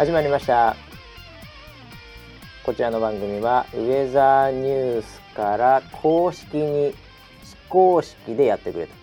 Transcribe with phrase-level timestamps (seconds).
[0.00, 0.76] 始まりました。
[2.64, 6.94] こちらの番組はウェザーニュースから公式に
[7.44, 8.94] 非公式でやってくれと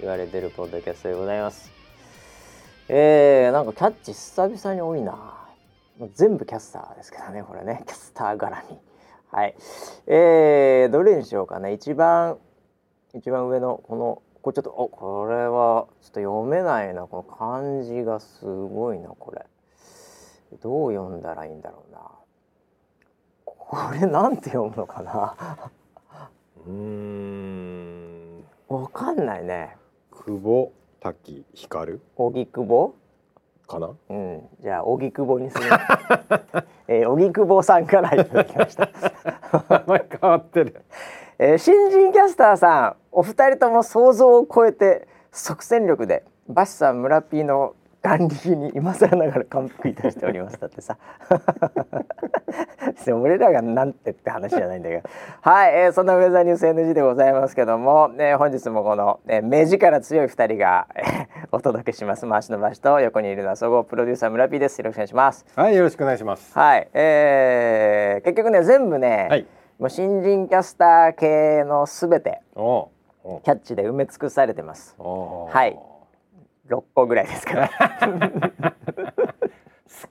[0.00, 1.72] 言われてるポッドキャストでございます。
[2.88, 5.44] えー、なんかキャッチ久々に多いな。
[6.14, 7.82] 全部キャスターですけどねこれね。
[7.84, 8.78] キャスター絡み。
[9.32, 9.56] はい。
[10.06, 11.72] えー、どれにしようかね。
[11.72, 12.38] 一番
[13.12, 17.08] 一番上のこのこれちょっとおこれはちょっと読めないな。
[17.08, 19.44] この漢字がすごいなこれ。
[20.60, 22.00] どう読んだらいいんだろうな。
[23.44, 25.34] これなんて読むのかな。
[26.66, 28.44] うん。
[28.68, 29.76] わかんないね。
[30.10, 32.00] 久保滝光？
[32.16, 32.94] 荻窪？
[33.66, 33.90] かな？
[34.10, 34.48] うん。
[34.60, 35.64] じゃあ荻窪にする
[36.88, 38.90] えー、荻窪さんからいただきました。
[39.68, 40.84] 名前変わってる。
[41.38, 50.98] えー、新人キャスターさんお二人とも想像を超えて即戦力でバシさん村ピーの眼力に今更ながら感服いたしておりますだってさ。
[53.14, 55.02] 俺らがなんてって話じゃないんだけど。
[55.40, 62.28] はい、えー、そんなウェザーニュース NG でございますけども、ね、本日もこの、えー、目力強い二人が、えー、お届けします。
[62.28, 64.78] 回しの場所と横にいるのは総合プロデューサー村ピーです。
[64.78, 65.46] よろしくお願いします。
[65.54, 66.58] はいよろしくお願いします。
[66.58, 69.46] はい、えー、結局ね全部ね、はい、
[69.78, 74.96] もう新人キャスター系のすべてキャッチで埋め尽くされてます。
[74.98, 75.91] はい
[76.68, 77.70] 六個ぐらいですから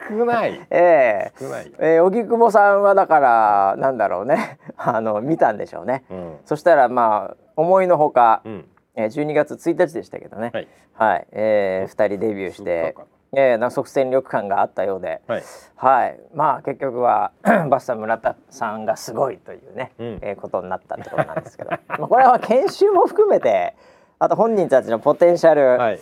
[0.10, 0.62] 少ない。
[0.70, 1.72] ええー、少ない。
[1.80, 4.60] えー、荻窪さんはだからなんだろうね。
[4.78, 6.04] あの見たんでしょうね。
[6.10, 10.52] うん、そしたらまあ思いのほか、うん、えー、12月1日でしたけどね。
[10.54, 10.68] はい。
[10.94, 12.96] はい、えー、2人デビューして。
[13.34, 15.44] えー、な即戦力感があったようで、はい、
[15.78, 17.32] はい、まあ結局は
[17.72, 23.74] バスタ村田さんがすごいというね、うん、えー、ことになったってことなんですけどまあこれは研修も含めて
[24.20, 26.00] あと本人たちのポテンシャル、はいはい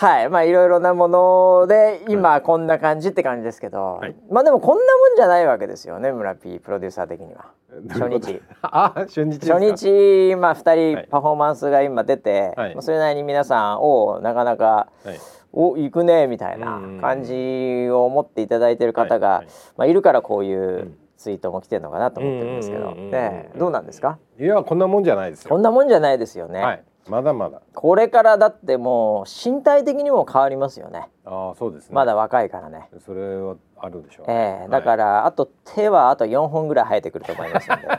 [0.00, 0.30] はい。
[0.30, 7.50] まあいろいろなもので今こんな感じって感じですけど、はい、まあでもこんなもんじゃないわけですよね村 P プロデューサー的には。
[7.90, 8.40] 初日。
[8.62, 14.64] あ初日初日まあ2人パフォーマンスが今出て、はい、それなりに皆さんおなかなか、
[15.04, 15.18] はい、
[15.52, 19.46] お行くねみたいな感じを思っていただいてる方が、はい。
[19.76, 24.16] まあ、いるからこういうツイートも来てるのかなと思ってるんですけど、ね、どうなんですか？
[24.38, 27.62] いやこんなもんじゃないですこんなもんじゃないですよね、はいまだまだ。
[27.74, 31.08] これからだってもう身体的にも変わりますよね。
[31.24, 31.94] ああそうですね。
[31.94, 32.88] まだ若いからね。
[33.04, 37.82] それはあるでしょう、ええー、だから、はい、あと手はあと4本ぐらい生えてくると思いますので。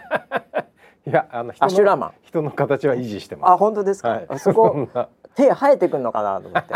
[1.07, 2.13] いやあの人のアシュラマン。
[2.23, 3.51] 人の形は維持してます。
[3.51, 4.88] あ本当ですか、はい、そこ
[5.35, 6.73] 手生えてくるのかなと思って。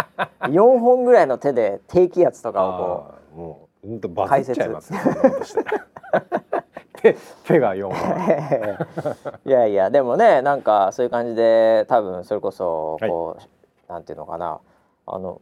[0.49, 4.99] 4本ぐらいの手で低気圧とかをこうもう本当バズっちゃいますね
[7.43, 13.47] 手が4本 いやいやでもねなんかそういう感じで多分それこそこう、はい、
[13.89, 14.59] なんていうのかな
[15.07, 15.41] あの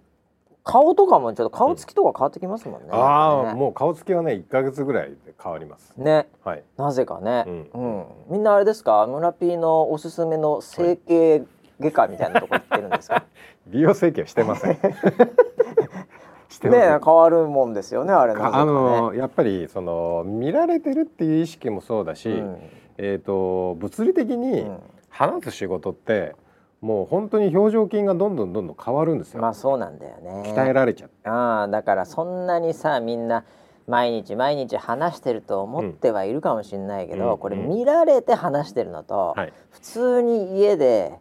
[0.66, 2.88] 顔とかもちょっと顔つきとか変わってきますもんね。
[2.92, 5.94] うん、ああ、ね、もう顔つきはね一か月ぐらいで変わります。
[5.98, 6.30] ね。
[6.46, 6.64] はい。
[6.78, 7.44] なぜかね。
[7.46, 7.70] うん。
[7.74, 9.06] うん、みんなあれですか？
[9.06, 11.44] 村 P のおすすめの整形
[11.82, 13.26] 外科みたいなとこ行ってるんですか？
[13.68, 14.78] 美容整形してません。
[16.62, 17.00] ね。
[17.04, 22.58] 変わるもんですよねあれ、ね、あのやっぱりその見られてるっていう意識もそうだし、うん、
[22.98, 24.66] えっ、と物理的に
[25.10, 26.36] 話す仕事って、
[26.82, 29.42] もう本当に表情筋がどんどんどんどん変わるんですよ。
[29.42, 30.54] まあそうなんだよね。
[30.54, 31.30] 鍛えられちゃう。
[31.30, 33.46] ああだからそんなにさみんな
[33.88, 39.50] 毎日毎日話してると思ってはいるかもしれないけど、うん、これ見られて話してるのと、うん。
[39.72, 41.14] 普通に家で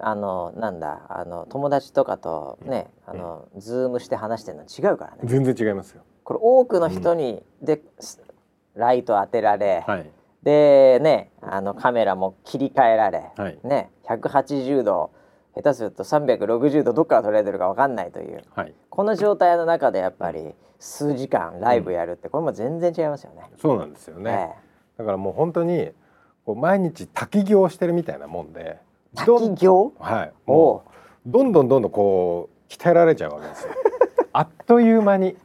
[0.00, 5.18] あのなんだあの友達とかとね、あのズームして話してるの違うからね。
[5.24, 6.02] 全然違いますよ。
[6.24, 7.82] これ多くの人に、で
[8.74, 10.10] ライト当てられ、はい、
[10.42, 15.10] でねあのカメラも切り替えられ、はい、ね180度
[15.54, 23.50] 下手すると360度どっから撮られてるか分かんないという、はい、この状態の中でやっぱり数時間ライブやるって、これも全然違いますよね。
[23.56, 24.54] そうなんですよね、
[24.98, 24.98] え。
[24.98, 25.90] だからもう本当に
[26.44, 28.78] こう毎日滝行してるみたいなもんで
[29.16, 29.92] 滝行？
[29.98, 30.32] はい。
[30.46, 30.84] も
[31.26, 33.72] うどんどんどんどんこう鍛えられちゃうわけですよ。
[34.32, 35.36] あっという間に。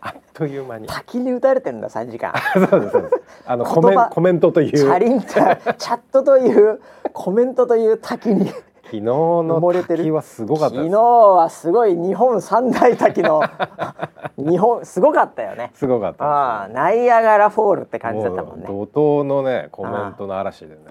[0.00, 0.88] あっという間に。
[0.88, 2.34] 滝に打たれてるんだ3時間。
[2.68, 3.22] そうですそうです。
[3.46, 4.72] あのコメコメントという。
[4.72, 6.80] チャリンチャチャットという
[7.12, 8.52] コメントという滝に。
[8.92, 13.42] 昨日の滝はすごかった昨日はすごい日本三大滝の
[14.36, 15.70] 日本すごかったよね。
[15.72, 18.66] すごかった、ね、あナイアガラフォールって感じだったもんね。
[18.66, 20.82] 怒涛のねコメントの嵐でね。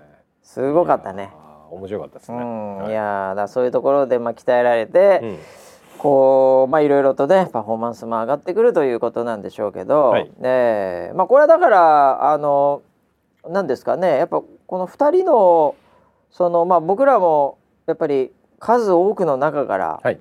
[0.42, 1.32] すごかったね
[1.72, 2.38] 面白かったですね。
[2.38, 5.40] はい、いやだそういうところでまあ鍛えられて、うん、
[5.98, 12.82] こうまあいろいろとねパフォーマンスも上がってくるということなんでしょうけど、はい、ねまあこれはだからあの
[13.48, 15.76] なんですかねやっぱこの2人の
[16.32, 17.58] そのまあ僕らも
[17.88, 20.20] やっぱり数多くの中から、はい、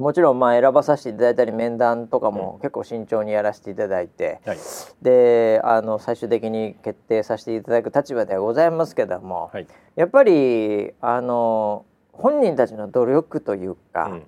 [0.00, 4.58] もちろんまあ選ばさせていただいたり面談とかも結構慎重にやらせていただいて、はい。
[5.02, 9.66] であの最終的に決定させていただく立場ではございますけども、はい。
[9.96, 14.22] やっぱりあの本人たちの努力というか、うん。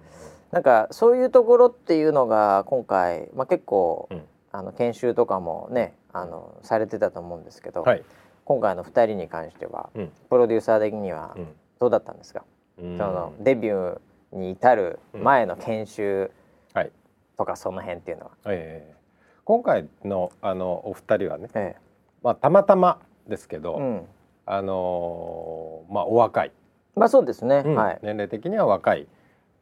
[0.50, 4.22] なんかそういうところっていうのが今回、まあ、結構、うん。
[4.54, 8.02] あの研修とかもねあのされてたと思うんですけど、はい。
[8.44, 10.12] 今回の2人に関しては、うん。
[10.28, 11.48] プロデューサー的にはうん。
[11.80, 12.44] どうだったんですか、
[12.78, 12.98] うん。
[12.98, 14.00] そのデビュー
[14.32, 16.30] に至る前の研修
[16.74, 16.90] はい。
[17.36, 18.30] とかその辺っていうのは。
[18.46, 19.02] ええ
[19.44, 21.74] 今回のあのお二人はね、え
[22.22, 24.06] まあ、たまたまですけど、えうん、
[24.46, 26.52] あのーまあお若い、
[26.94, 27.74] まあそうですね、うん。
[27.74, 27.98] はい。
[28.02, 29.08] 年齢的には若い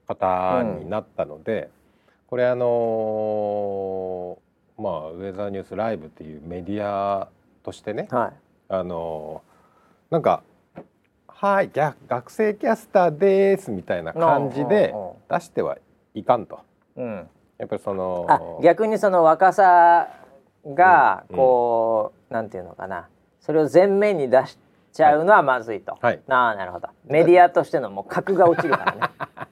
[0.07, 1.71] 方になったので、
[2.27, 7.29] これあのーまあウェザーニュースライブっていうメディア
[7.63, 8.33] としてね、はい。
[8.69, 10.43] あのーなんか
[11.43, 15.79] 「はいぎゃ学生キャスターです」みたいな感じでうんうん出しては
[16.13, 16.61] いかんと。
[16.97, 20.09] うん、やっぱりそのあ逆にその若さ
[20.67, 23.09] がうんこう、なんていうのかな。
[23.41, 24.59] それを前面に出し
[24.93, 26.21] ちゃうのはまずいと、はい。
[26.29, 26.89] ああなるほど。
[27.07, 29.01] メディアとしてのもう格が落ちるからね。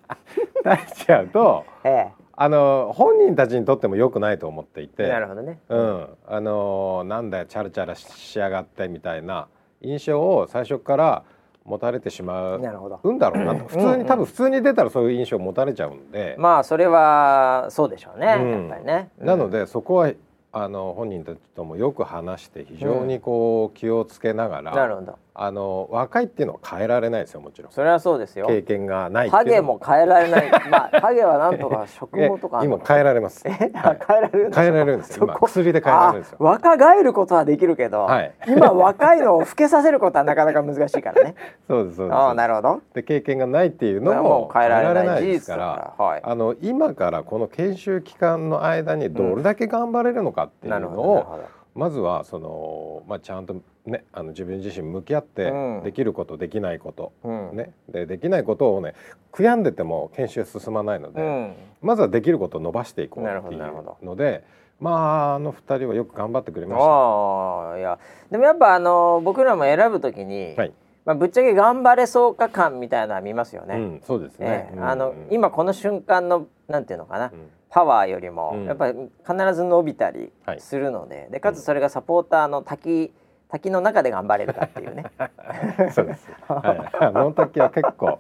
[0.63, 5.09] 出しちゃうとえあの本人たちにとっても良くないと思っていえて。
[5.09, 9.49] なるほどね、うん、あのなんだよチャラチャラしやがってみたいな
[9.81, 11.25] 印象を最初から
[11.69, 13.01] 持たれてしまなるほど。
[13.03, 13.67] うんだろうなと。
[13.69, 18.69] 普通に多分普通に出たらそういう印象を持たれちゃうんで、まあそれはそうでしょうね、うん。
[18.69, 20.13] やっぱりね、なのでそこは
[20.53, 27.73] あの本人たちともよく話して非常にこう気をつけながら、なるほどあの若いっていうのは変えられないですよもちろん。
[27.73, 28.47] それはそうですよ。
[28.49, 30.51] 経験がないってハゲいうのも変えられない。
[30.69, 33.47] まあハゲはなんとか食毛とか今変えられます。
[33.47, 33.99] えはい。
[34.05, 36.39] 変えられる変えられるんです薬で変えられるんですよ。
[36.41, 38.33] あ若返ることはできるけど、はい。
[38.49, 41.37] 今若いのを老けさせることはなかなか難しいからね。
[41.69, 42.17] そうですそうです。
[42.17, 42.81] ああなるほど。
[42.95, 45.95] で経験がないっていうのも変えられないですから。
[45.97, 55.83] はいあの今からこの研修期間の間にどれだけ頑張れるのかっていうなるのをほどなるほどまずはその、まあ、ちゃんとねあの自分自身向き合ってうん。
[55.85, 57.57] できることできないこと、うん。
[57.57, 58.95] ね、でできないことをね
[59.31, 61.55] 悔やんでても研修進まないので、うん。
[61.81, 64.43] まずはできることを伸ばしていこうっていうので
[64.81, 68.01] まああの二人はよく頑張ってくれましああいや。
[68.33, 70.63] でもやっぱあの僕らも選ぶときに、た。
[70.63, 70.73] はい、
[71.09, 73.77] まあ、ぶっちゃけ頑張れそうか感みたいなのは見ますよね。
[73.77, 74.75] うん、そうですねえ。
[74.77, 78.95] えあのうん今この瞬間のなんていうのかな、うんパワーよりも、うんやっぱり
[79.27, 83.13] 必ず伸びたりはいするので,、でかつそれがサポーターの滝
[83.51, 85.05] 滝の中で頑張れるかっていうね。
[85.93, 86.29] そうです。
[86.47, 88.19] はい、あの時は結構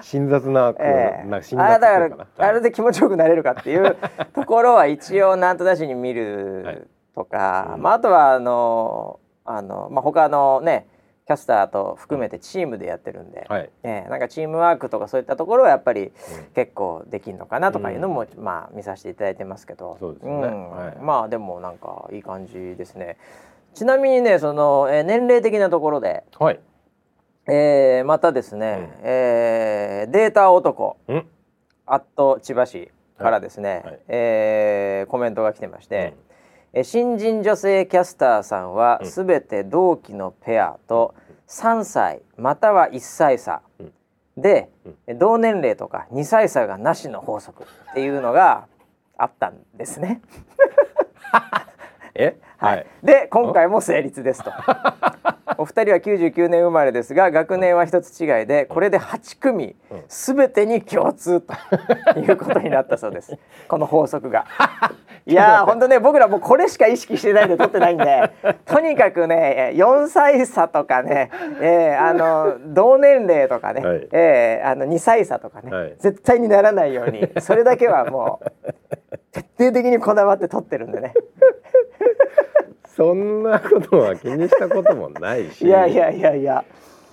[0.00, 2.26] 辛雑な、 ええな辛あれだか。
[2.38, 3.96] ら、あれで気持ちよくなれるかっていう
[4.34, 10.86] ところは一応なんとなしに見るとか、うんまあ、あとはあのあの、まあ、他のね
[11.26, 13.70] キャスターと含めてチームでやってるんで、はい。
[13.84, 16.12] ええなんかチームワークとかそういったところはやっぱり
[16.54, 19.96] 結構できるのかなとかいうのも、まあ見させていただいてますけど。
[20.00, 20.18] そう
[21.00, 23.18] まあでもなんかいい感じですね。
[23.74, 26.60] ちなみにねその、えー年齢的なところで、はい。
[27.46, 31.26] えーまたですね、えーデータ男うん。
[31.86, 33.98] アット千葉市からですね、はい。
[34.08, 36.14] えーコメントが来てまして、
[36.74, 39.10] えー新人女性キャスターさんはうん。
[39.10, 41.14] すべて同期のペアと
[41.48, 43.62] 3歳または1歳差。
[43.78, 43.92] うん。
[44.36, 44.70] で、
[45.18, 48.66] 同年齢とか2歳差がなしの法則っていうのが
[49.18, 50.22] あったんですね。
[52.14, 54.50] え、はい、で今回も成立ですと。
[55.58, 60.04] お二人は99年生まれですが学年は一つ違いでこれで8組うん。
[60.08, 61.54] すべてに共通と
[62.18, 63.36] いうことになったそうです。
[63.68, 64.46] この法則が。
[65.26, 68.30] いやー 本当ね僕らもうこれしか意識してないんで取ってないんで
[68.66, 78.72] とにかくね4歳差とかね、えーあの同年齢とかね、はいえーあの2歳差とかね、はい絶対にならないようにそれだけはもう
[79.32, 81.14] 徹底的にこだわって取ってるんでね。
[82.94, 85.66] そんなことは気にしたこともないし。
[85.66, 86.64] いやいやいやいや。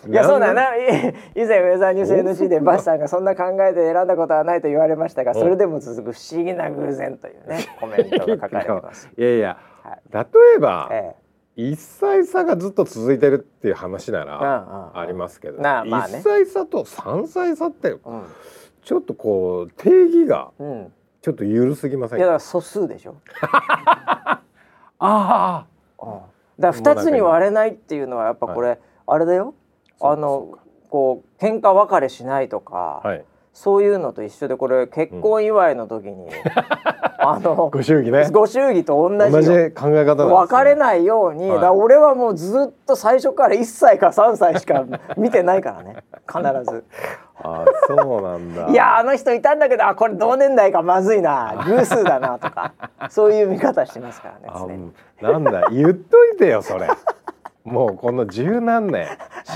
[0.08, 0.76] いやそうだな。
[0.76, 9.10] 以 以前ウェザーニュース NC でバシさんがそんな考えて選んだことはないと言われましたがそれでも続く不思議な偶然というねコメントが書かれてます。
[9.18, 10.00] いやいや、はい。
[10.14, 11.16] 例えば、え
[11.56, 14.40] 一歳差がずっと続いてるっていう話なうんうんうん。
[14.40, 16.20] らありますけど、なあまあね。
[16.20, 18.24] 一歳差と三歳差ってえうん。
[18.82, 22.18] ちょっとこう定義がうん、ちょっと緩すぎませんか？
[22.18, 23.18] いやだから素数でしょ。
[23.42, 24.42] あ
[25.00, 25.66] あ、
[26.02, 26.20] うん、
[26.60, 29.54] だから2つに割れないっていうのはやっぱこれ、あれだよ
[30.02, 33.24] あのこう喧嘩別れしないとか、はい。
[33.54, 36.30] そういうのと一緒でこれ結婚祝いの時に、
[37.20, 38.30] あのご祝儀ね。
[38.32, 41.60] ご祝儀と同じ同じ考え方ね別れないように、はい。
[41.60, 44.86] だ俺はもうずっと最初から1歳か3歳しか
[45.18, 46.86] 見てないからね必ず。
[47.42, 48.68] あそうなんだ。
[48.72, 52.74] いやあの人いたんだけどあこれ同年代かまずいな偶数だなとか
[53.10, 54.94] そういう見方してますからねあ常に。
[55.22, 56.88] なんだ言っといてよそれ
[57.70, 59.08] もうこの十何年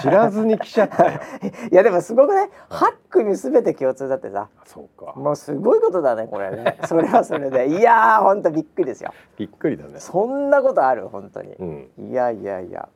[0.02, 1.20] 知らずに来ちゃったよ。
[1.72, 4.50] いやでもすごくね8組全て共通だってさ。
[4.66, 5.14] そうか。
[5.16, 6.78] もうすごいことだねこれね。
[6.86, 7.68] それはそれで。
[7.68, 9.12] いやーほんとびっくりですよ。
[9.38, 10.00] びっくりだね。
[10.00, 11.54] そんなことある本当に。
[11.54, 11.64] う。
[11.64, 11.90] ん。
[11.98, 12.88] いやいやいや。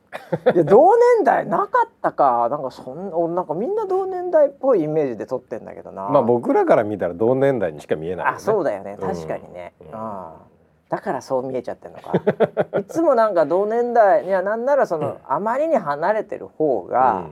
[0.54, 2.48] いや同年代なかったか。
[2.48, 6.08] なんかそん俺なんかみんな同年代っぽいイメージで撮ってんだけどな。
[6.08, 8.36] まあ僕らから見たら同年代にしか見えないよね。
[8.36, 8.96] あそうだよね。
[9.00, 9.94] うん確かにね、うん。
[9.94, 10.47] ああ
[10.88, 12.12] だからそう見えちゃってんのか。
[12.80, 17.24] いつもなんか同年代いやなんならその、あまりに離れてる方が、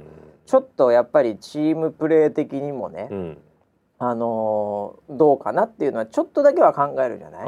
[0.44, 3.36] ちょっとやっぱりチームプレー的にもね、
[3.98, 7.46] あのーどうかなっていうのはちょっとだけは考えるじゃない？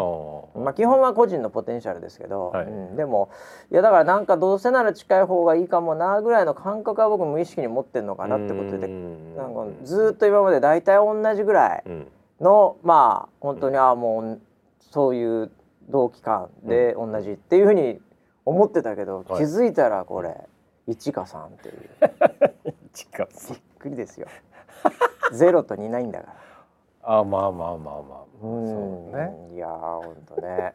[0.58, 2.64] まあ基本は個人のポテンシャルですけど、はい。
[2.64, 3.28] うん、でも
[3.70, 9.36] いやだからなんかどうせなら近い方がいいかもなぐらいの感覚は僕無意識に持ってるのかなってことでうん。
[9.36, 12.06] なんかずーっと今まで大体同じぐらいうん。
[12.40, 14.40] のまあ本当にああもう
[14.90, 15.50] そういう
[15.88, 18.00] 同期間で同じっていうふうに
[18.44, 19.38] 思ってたけど、はい。
[19.38, 20.36] 気づいたらこれ
[20.88, 21.74] 1か3っていう。
[22.92, 24.26] 近びっくりですよ。
[25.32, 27.20] 0と2ないんだから。
[27.20, 28.24] あまあまあまあまあ。
[28.42, 28.66] うん。
[28.66, 29.54] そうね。
[29.54, 30.74] いやー本当ね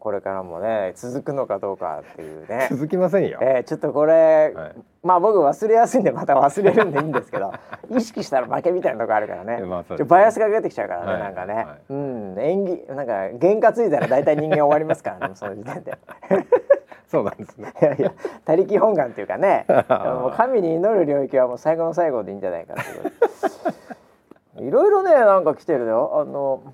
[0.00, 2.68] これからもね続くのかどうかっていうね。
[2.72, 3.38] 続きませんよ。
[3.42, 4.72] えー、ちょっとこれ、はい。
[5.02, 7.52] まあ僕忘れやすいんでまた忘れるんでいいんですけど
[7.90, 11.66] 意識したら負けみたいなとこあるからね,、まあバイアスがかかってきちゃうからね、はいなんかね、はい。
[11.90, 15.98] うん演技なんか原価ついたら大体人間終わりますからねその時点で。
[17.08, 17.74] そうなんですね。
[17.82, 18.12] いやいや
[18.44, 26.70] 他力本願っていうかねもう神に祈る領域はもう最後の最後でいいんじゃないかっていういろいろねなんか来てるよあのあ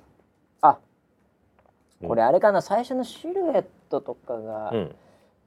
[2.04, 4.96] これあれかな最初のシルエットとかが、うん。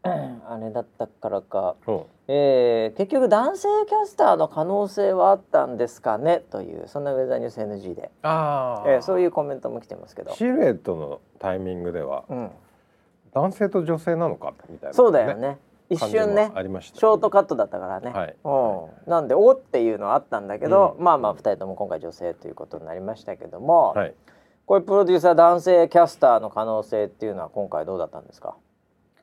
[0.01, 6.39] あれだったからか、そえー結局男性キャスターの可能性はあったんですかね？
[6.39, 12.50] というそんなウェザーニュース NG で、あえーそういうコメントも来てますけど、シルエットのタイミングではうん、
[13.34, 15.58] 男性と女性なのかみたいな、そうだよね。
[15.89, 16.50] 一瞬ね。
[16.56, 16.98] ありました。
[17.00, 18.36] ショートカットだったからね、はい。
[18.46, 21.03] うん、なんでおっていうのはあったんだけど、うん。
[21.03, 24.13] まあまあ2人とも今回女性ということになりましたけども、はい
[24.69, 28.55] これプロデューサー男性キャスターの可能性っていうのは今回どうだったんですか、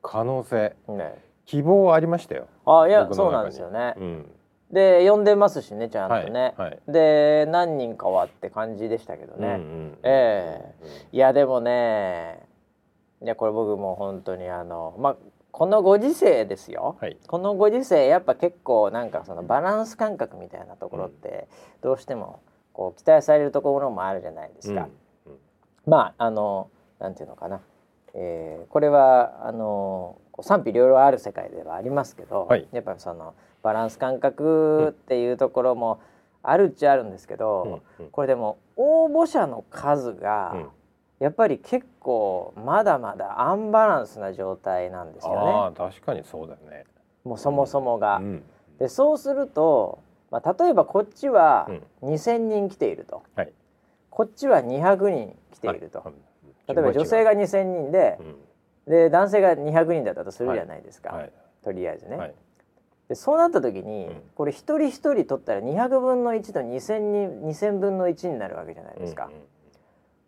[0.03, 0.75] 可能性。
[0.89, 2.49] ね、希望ありましたよ。
[2.67, 4.31] あいやそうなんですよね、うん。
[4.73, 6.81] で呼んでますしねちゃんとね、はいはい。
[6.89, 10.75] で何人かはって感じでしたけどね、うんうんえ
[11.13, 12.41] いやでもね
[13.23, 15.17] いやこれ僕もう本当にあのまあ
[15.53, 17.17] このご時世ですよ、はい。
[17.25, 21.47] このご時世やっぱ結構なんかそのバランス感覚みたいなところって
[21.83, 22.41] どうしても
[22.73, 24.81] こう期待されるところもあるじゃないですか。
[24.81, 24.91] うん
[25.87, 27.61] まああのなんていうのかな、
[28.15, 32.67] えーこれはあの賛否両論ある世界ではありますけど、はい。
[32.73, 36.01] やっぱりそのバランス感覚っていうところも
[36.43, 38.11] あるっちゃあるんですけど、うんうん。
[38.11, 40.69] これでも応募者の数が、うん。
[41.19, 46.79] やっぱり結構まだまだアンバランスな状態なんですあよあ確かにそうだよね。
[46.81, 46.85] ね
[47.25, 48.17] もうそもそもが。
[48.17, 48.43] うん。
[48.79, 50.01] でそうすると、
[50.31, 51.67] まあ、例えばこっちは
[52.03, 52.13] うん。
[52.13, 53.53] 2,000人来ていると、はい
[54.17, 56.75] こっちは200人来ていると、はい。
[56.75, 58.17] 例えば女性が2,000人で
[58.87, 58.91] う、ん。
[58.91, 61.33] で男性が200人だったとするじゃないですか、はい。
[61.63, 62.17] とりあえずね。
[62.17, 62.35] はい。
[63.11, 64.23] でそうなった時に、うん。
[64.35, 69.29] これ一人一人取ったら200分の1と2,000人2,000分の1になるわけじゃないですか。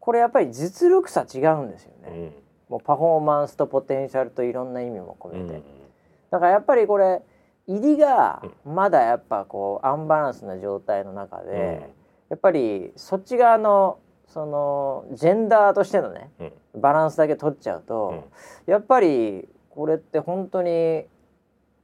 [0.00, 2.10] これやっぱり実力差違うんですよね。
[2.10, 2.14] うん。
[2.14, 2.32] うん
[2.68, 5.62] もうパフォーマンスとポテンシャルといろんな意味も込めて、うん
[6.30, 7.22] だからやっぱりこれ
[7.66, 11.97] 入りがまだやっぱこうアンバランスな状態の中で、うん
[12.28, 16.52] やっぱりそっち側のそのジェンダーとしてのねうん。
[16.80, 18.28] バランスだけ取っちゃうと、
[18.66, 21.06] やっぱりこれって本当に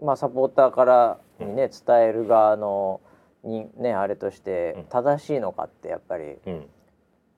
[0.01, 3.01] まあサポーターからにね伝える側の
[3.43, 4.85] にねあれとしてうん。
[4.85, 6.69] 正しいのかってやっぱりうん。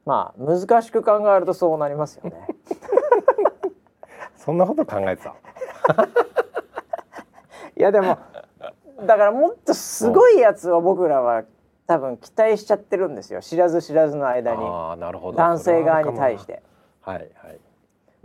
[0.05, 2.47] まあ難しく考えるとそうなりますよね。
[4.37, 5.35] そんなこと考えてた？
[7.77, 8.19] いやでも
[9.07, 11.45] だからもっとすごいやつを僕らは
[11.87, 13.41] 多分期待しちゃってるんですよ。
[13.41, 14.65] 知らず知らずの間に。
[14.65, 15.39] ああなるほど。
[15.39, 16.63] 男性側に対して。
[17.01, 17.61] はいはい。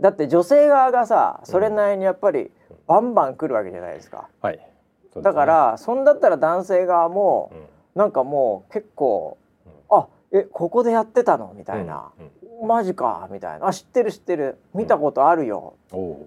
[0.00, 2.50] だって女性側がさそれなりにやっぱり
[2.86, 4.28] バンバン来るわけじゃないですか。
[4.40, 4.56] はい。
[4.58, 5.22] そうですね。
[5.22, 7.66] だからそんだったら男性側もうん。
[7.94, 9.36] なんかもう結構
[9.90, 11.52] あえここでやってたの？
[11.54, 12.10] みたいな。
[12.18, 12.24] うん
[12.62, 12.68] うん。
[12.68, 13.28] マジか。
[13.30, 13.66] みたいな。
[13.66, 14.58] あ知ってる知ってる。
[14.72, 15.74] 見たことあるよ。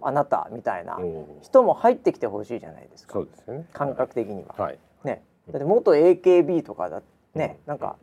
[0.02, 0.48] あなた。
[0.52, 1.00] みたいな。
[1.42, 3.14] 人も入ってきてほしいじゃないですか。
[3.14, 3.66] そうですよね。
[3.74, 4.54] 感覚的には。
[4.58, 4.80] はい。
[5.06, 7.02] ね、だって元 AKB とかだ
[7.36, 7.98] ねなんか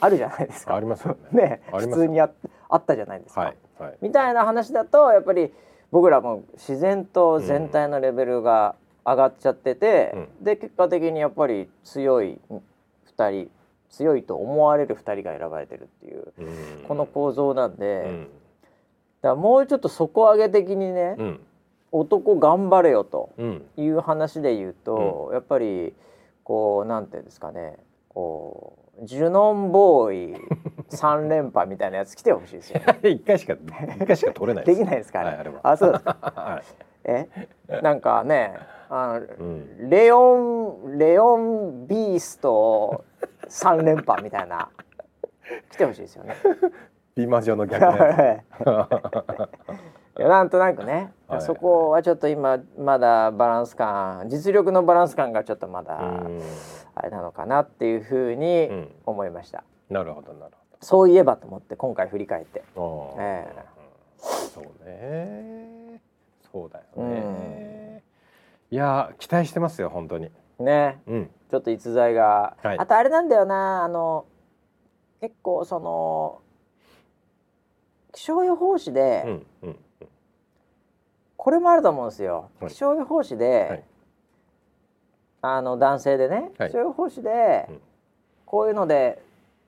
[0.00, 0.74] あるじゃないですか。
[0.74, 1.60] ありますよね。
[1.62, 2.30] ね普通にあ
[2.68, 3.42] あったじゃないですか。
[3.42, 5.52] はいはい、みたいな話だとやっぱり
[5.90, 12.40] 僕らも自然と全体のレベルが上がっちゃってて、うん、で結果的にやっぱり強い
[13.16, 13.50] 2人
[13.88, 18.30] 強いと思われる2人が選ばれてるっていう、うん、この構造なんで、うん、だか
[19.28, 21.16] らもうちょっと底上げ的にね、
[21.92, 23.30] 男頑張れよと
[23.76, 25.94] いう話で言うと、やっぱり
[26.42, 27.76] こうなんていうんですかね
[28.16, 30.40] こうジュノンボーイ
[30.88, 32.98] 三連覇みたいなやつ来てほしいですよ、ね。
[33.10, 35.60] 一回しか一回しか取れないできないですか、ね、はい、あれは。
[35.62, 36.16] あそうですか。
[36.34, 36.62] はい、
[37.04, 37.28] え？
[37.82, 38.54] なんかね
[38.88, 43.04] あの、うん、レオンレオンビースト
[43.48, 44.70] 三連覇みたいな
[45.70, 46.36] 来てほしいですよね。
[47.16, 48.46] 美魔女の逆ね。
[50.18, 56.00] なんとなくね、はい、そこはちょっと今まだバランス感実力のバランス感がちょっとまだ
[56.96, 58.68] あれなのかなっていうふうに
[59.04, 59.62] 思いました。
[59.90, 60.78] うん、なるほどなるほど。
[60.80, 62.64] そういえばと思って今回振り返って。
[62.74, 63.52] えー、
[64.18, 66.00] そうね。
[66.50, 68.02] そうだよね。
[68.70, 70.30] うん、いや期待してますよ本当に。
[70.58, 74.24] ね、うん、ちょっと逸材が、はい、あとあれなんだよなあの
[75.20, 76.40] 結構その
[78.14, 79.76] 気象予報士で、うんうん
[81.46, 82.50] これもあると思うんですよ。
[82.60, 83.84] はい、気象予報士で、はい、
[85.54, 87.68] あの男性でね、気象予報士で、
[88.44, 89.22] こういうので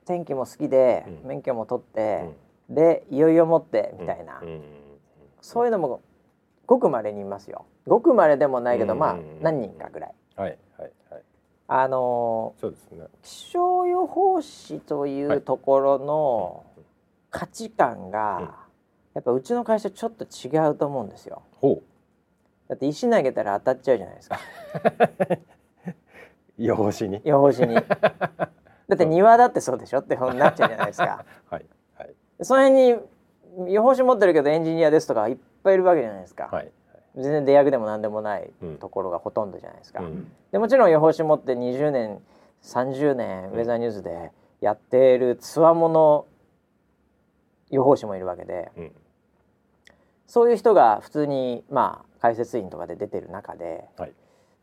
[0.05, 2.29] 天気も好きで、免許も取って、
[2.69, 4.41] でいよいよ持ってみたいな、
[5.41, 6.01] そういうのも
[6.65, 7.65] ごくまれにいますよ。
[7.87, 10.13] ごくまれでもないけど、まあ何人かぐらい。
[10.35, 11.23] はいはいはい。
[11.67, 13.05] あのそうですね。
[13.23, 16.65] 気象予報士というところの
[17.29, 18.67] 価値観が、
[19.13, 21.41] やっぱうちの会社ちょっと違うと思うんですよ。
[21.59, 21.83] ほう
[22.69, 24.39] だって石投げたら当たっちゃうじゃないですか。
[26.59, 27.21] 予報士に。
[27.23, 27.75] 予報士に。
[28.89, 31.25] だって庭だってそうでしょってなっちゃうじゃないですか。
[31.49, 31.65] はい
[31.97, 32.15] はい。
[32.41, 32.93] その辺
[33.65, 36.49] に予報士持ってるけどエンジニアですとかいっぱいいるわけじゃないですか。
[36.51, 36.71] はい。
[37.15, 40.01] 全然出役でも何でもないところがほとんどじゃないですか。
[40.01, 42.21] うん、でもちろん予報士持って20年
[42.63, 46.25] 30年ウェザーニュースでやっているつわもの
[47.69, 48.91] 予報士もいるわけで、うん、
[50.27, 54.13] そういう人が普通にまあ解説員とかで出てる中で、はい、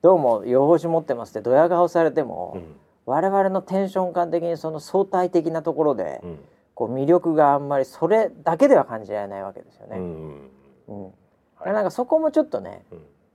[0.03, 6.39] どうも予報士持ってますってドヤ顔されても、うん、我々のテンション感的にその相対的なところで、うん、
[6.75, 9.97] こう魅力があんまりそれだけでは感じられないわけですよね。
[9.99, 11.05] うん。
[11.57, 12.85] はい、なんかそこもちょっとね、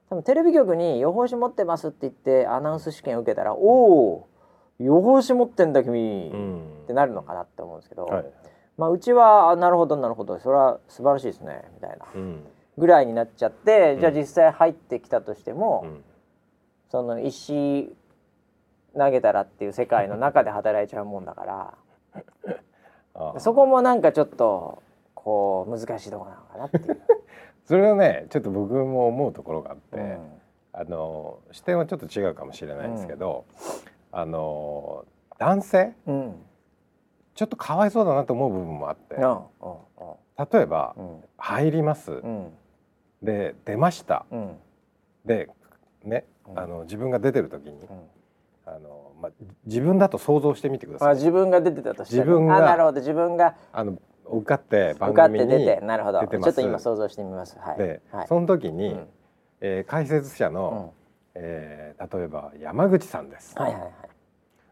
[0.09, 4.27] 多分テレビ局に予報士持ってますって言ってアナウンス試験受けたら「おお
[4.79, 6.29] 予報士持ってんだ君」
[6.83, 8.25] ってなるのかなって思うんですけど、はい、
[8.77, 12.05] まあ、うちはなるほどなるほどそれは素晴らしいですねみたいな、
[12.77, 16.03] ぐらいになっちゃって、うん、じゃあ実際入ってきたとしても、うん、
[16.91, 17.89] その石
[18.97, 21.73] 投げたらっていう世界の中で働いちゃうもんだか
[23.15, 23.39] ら。
[23.39, 24.83] そこもなんかちょっと
[25.15, 27.01] こう難しいところなのかなっていう。
[27.63, 30.41] それはねちょっと僕も思うところがあって、うん、
[30.73, 33.45] あの視点はちょっと違うかもしれないんですけど、
[34.11, 35.05] あの
[35.39, 36.45] 男性、うん。
[37.33, 40.95] ちょっとかわいそうだなと思う部分もあって、例えば、
[41.37, 42.21] 入ります、
[43.21, 44.25] で出ました、
[45.23, 45.49] で
[46.03, 46.25] ね、
[46.55, 47.79] あの自分が出てる時に、
[48.65, 49.31] あのまあ、
[49.65, 51.15] 自分だと想像してみてください。
[51.15, 52.99] 自分が出てたとして自分がなるほど。
[52.99, 56.19] 自分があの受かって番組に出てなるほど。
[56.19, 57.57] ちょっと今想像してみます。
[57.59, 59.07] はい、で、はい、その時に、うん、
[59.61, 60.93] えー、解説者の、
[61.35, 63.91] うん、えー、例えば山口さんです、はいはいはい、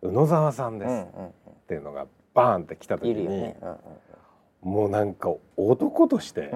[0.04, 1.32] 宇野沢さんです、うんうんうん、っ
[1.68, 3.58] ていうのがバーンって来た時に、ね。
[3.62, 3.78] うんうん、
[4.62, 6.52] もうなんか男として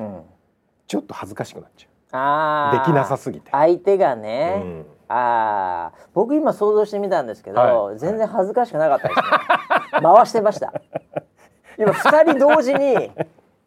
[0.88, 1.90] ちょっと恥ずかしくなっちゃう。
[2.16, 3.50] あできなさすぎて。
[3.52, 9.26] 相手がね、うん、ああ僕今想像してみたんですけど、はい、全然恥ずかしくなかったですね、
[10.02, 10.74] 回してました。
[11.78, 13.12] 今二人同時に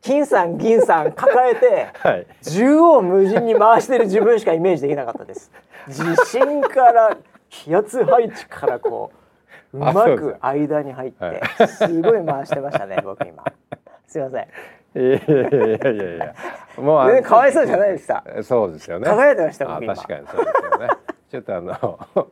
[0.03, 5.53] 金さん銀さん抱えて、はい、縦横無尽に回してる自分しかイメージできなかったです。
[5.89, 7.17] 地震から
[7.49, 9.13] 気圧配置からこ
[9.73, 13.45] ううまく間に入って、すごい回してましたね僕今。
[14.09, 14.49] すいません。
[14.97, 16.35] いやいやいやいやいや。
[16.79, 19.07] もう全かわいそうじゃないでしたそうですよね。
[19.07, 19.95] 輝いてました僕今。
[19.95, 20.89] 確かにそうですよね
[21.31, 21.99] ちょっとあの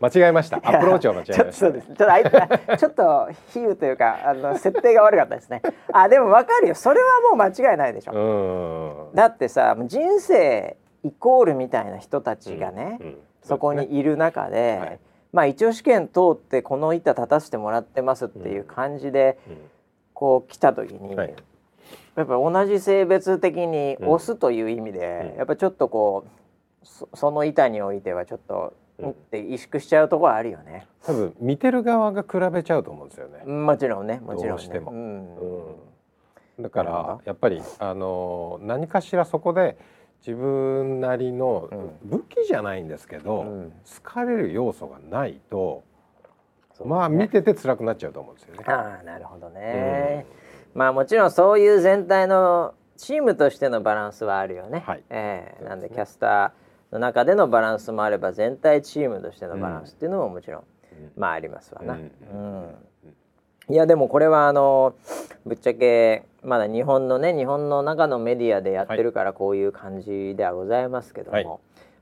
[0.00, 0.58] 間違えました。
[0.62, 1.86] アプローチを間違えました、そうです。
[1.86, 5.60] ちょっとあいちょっと比喩というかあの設定が悪かったですね。
[5.92, 6.74] あでもわかるよ。
[6.74, 9.10] それはもう間違いないでしょ。
[9.14, 14.98] だってさ人生イコールみたいな人たちがね、うんうん、そこにいる中で、はい。
[15.32, 19.38] まあ一応試験通ってこの板立たせてもらってますっていう感じで、
[20.14, 21.28] こう来た時に、やっ
[22.14, 26.37] ぱり同じ性別的に押すという意味で、やっぱちょっとこう
[27.14, 30.86] その板においてはちょっとって萎縮しちゃうところあるよね。
[31.04, 33.44] 多分見てる側が比べちゃうと思うんですよね。
[33.44, 34.90] もちろんねもちろん、ね、どうしても。
[34.90, 35.36] うん。
[35.36, 36.62] うん。
[36.62, 39.78] だからやっぱりあの何かしらそこで
[40.26, 41.68] 自分なりの
[42.02, 43.70] 武器じゃないんですけど、うん。
[43.70, 45.84] 好かれる要素がないと、
[46.72, 48.64] そうまあ見てて辛くなっちゃうと思うんですよね。
[48.66, 50.26] ああなるほどね、
[50.74, 55.04] まあもちろんそういう全体のチームとしてのバランスはあるよね、はい。
[55.10, 55.68] ええそうですね。
[55.68, 60.62] なんでキャスターの中でのバランスもあれば全体チームとしてのバランスっていうのももちろん、
[61.16, 62.00] まあありますわな、うん。
[63.68, 63.74] うん。
[63.74, 64.94] いやでもこれはあの
[65.44, 71.60] ぶっちゃけまだ日本のね日本の中のメディアでやってるからこういう感じではございますけども。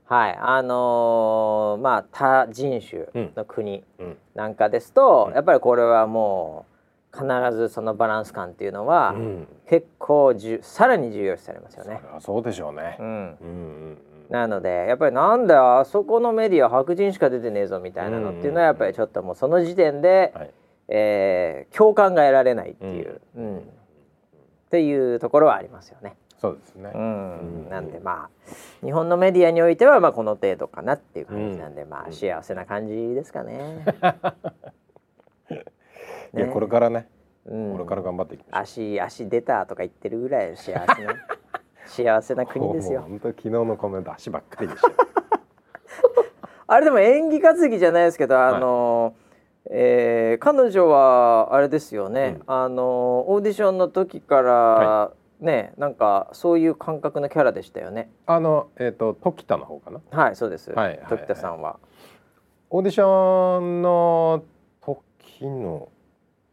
[0.09, 4.17] はい、あのーまあ他人種の国うん。
[4.35, 5.35] なんかですと、うん。
[5.35, 6.65] やっぱりこれはも
[7.13, 9.47] う必ずそのバランス感っていうのは、うん。
[9.67, 11.99] 結構じゅさらに重要視されますよね。
[12.19, 12.35] そ。
[12.35, 12.95] そうでしょうね。
[13.01, 13.03] う。
[13.03, 13.97] ん、うんうん
[14.29, 20.51] なのでやっぱりなんだよあそこのメディア白人しか出てねえぞみたいなのっていうのはやっぱりちょっともうその時点で、はい。
[20.89, 23.57] えー共感が得られないっていう、うん。
[23.59, 23.61] っ
[24.69, 26.15] ていうところはありますよね。
[26.39, 26.91] そうですね。
[26.93, 27.39] うん。
[27.65, 27.69] うん。
[27.69, 33.85] なんでまあ日本のメディアにおいてはまあこの程度かなっていう感じなんで、まあ幸せな感じですかね。
[36.35, 37.09] いやこれからね、
[37.45, 37.71] うん。
[37.73, 38.93] これから頑張っていきましょう。
[38.95, 41.13] 足足出たとか言ってるぐらい幸せな
[41.87, 43.01] 幸せな国ですよ。
[43.01, 44.95] 本当昨日のコメント足ばっかりでしたよ。
[46.67, 49.15] あれでも演技担ぎじゃないですけどあの、
[49.69, 58.09] えー彼女はあれですよね、うんあのオーディションの時から、はねなんかそういう感覚のキャラでしたよね。
[58.25, 60.01] あのえっ、と時田の方かな？
[60.11, 60.71] はいそうです。
[60.71, 61.77] はいはいはい時田さんは。
[62.69, 64.43] オーディションの
[64.81, 65.87] 時の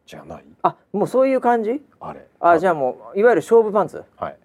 [0.07, 0.45] じゃない？
[0.63, 1.83] あもうそういう感じ？
[2.01, 2.27] あれ。
[2.41, 4.37] あじゃあもういわゆる勝負パンツはい。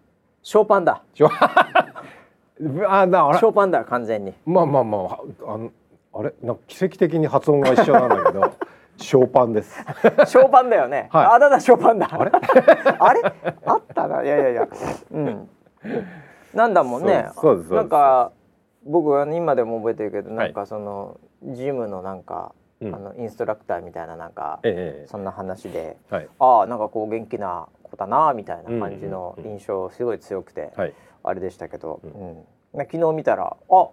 [0.41, 1.03] ショーパンだ
[2.87, 4.33] あだあれショーパンだ完全に。
[4.45, 5.19] まあまあまあ
[5.53, 5.71] あの
[6.13, 8.53] あれなんか奇跡的に発音が一緒なんだけど
[8.97, 9.77] ショーパンです。
[10.27, 11.07] ショーパンだよね。
[11.11, 12.09] はいあだだショーパンだ。
[12.11, 12.31] あれ？
[12.99, 13.33] あれ？
[13.65, 14.67] あったないやいやいや。
[15.11, 15.49] うん。
[16.53, 17.07] なんだもんね。
[17.07, 18.31] そうですそうですなんか
[18.85, 30.93] 僕は今でも覚えてるけどなんかその、ジムのなんか、うんあのインストラクターみたいななんか、ええそんな話で、はいああなんかこう元気な子だなみたいな感じの印象すごい強くて、はい。
[31.23, 33.89] あれでしたけど、ううん昨日見たらあ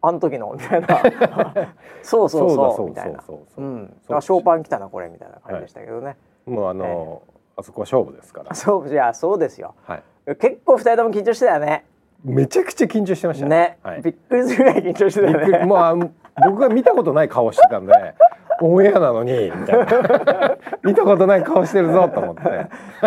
[0.00, 0.88] あの時のみたいな
[2.02, 3.18] そうそうそうみたいな。
[3.18, 6.16] あショーパン来たなこれみたいな感じでしたけどね。
[6.46, 7.22] もうあの、
[7.56, 8.54] あそこは勝負ですから。
[8.56, 9.74] そうじゃあそうですよ。
[9.84, 10.36] はい。
[10.36, 11.84] 結構二人とも緊張してたよね。
[12.24, 14.02] めちゃくちゃ緊張してましたね、はい。
[14.02, 15.64] びっくりするぐらい緊張してたよね。
[15.64, 16.10] もう
[16.44, 17.92] 僕が見たことない顔してたんで
[18.60, 20.56] オンエアなのにみたいな。
[20.82, 22.42] 見たことない顔してるぞと思って。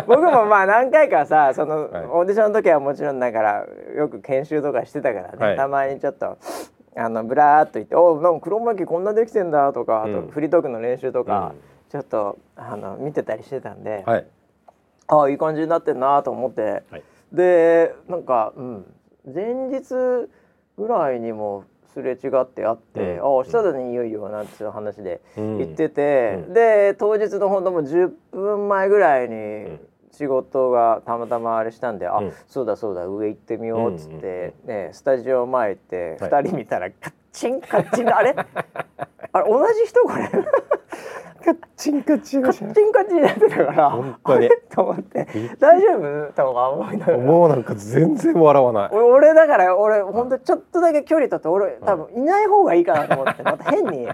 [0.08, 2.06] 僕もまあ何回かさその、はい。
[2.06, 3.66] オーディションの時はもちろんだから
[3.96, 5.58] よく研修とかしてたからね、はい。
[5.58, 6.38] たまにちょっと
[6.96, 10.28] あのブラーっと言って「おなんかクロマキーこんなできてんだ」とか、あうん。
[10.28, 11.60] とフリートークの練習とか、うん。
[11.90, 14.26] ちょっとあの見てたりしてたんで、はい。
[15.08, 17.04] ああいい感じになってんなと思って、はい。
[17.34, 18.86] でなんか、うん、
[19.34, 20.30] 前日
[20.78, 23.38] ぐらいにもすれ違って会って「うん。
[23.38, 25.58] ああしただねいよいよ」なんていう話でうん。
[25.58, 26.54] 言ってて、うん。
[26.54, 29.80] で当日の本当もう10分前ぐらいにん。
[30.12, 32.32] 仕事がたまたまあれしたんで「あうん。
[32.48, 36.32] そうだそうだ上行ってみよう」っつって、うんね、スタジオ前行ってはい。
[36.32, 38.36] 2人見たらカッチンカッチンあれ？
[39.34, 40.30] あれ同じ人これ？
[41.44, 45.28] カッチンカチンカッチンカチンになってたから本当にと思って
[45.60, 47.18] 大丈夫とか思いながら。
[47.18, 54.08] もうなんか全然笑わない俺だから俺本当ちょっとだけ距離取って俺多分いない方がいいかなと思ってまた変に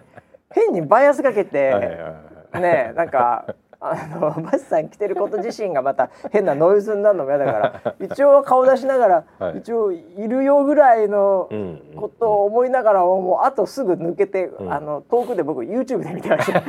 [0.49, 3.45] 変にバイアスかけて、はいはいはいねなんか
[3.79, 9.59] あのバスさん来てること自身がまた変なノイズになるのも嫌だから 一応顔出しながら、はい。
[9.59, 14.71] 一応いるよぐらいのうんことを思いながらもうあとすぐ抜けて、ん。
[14.71, 16.63] あの遠くで僕 YouTube で見てました。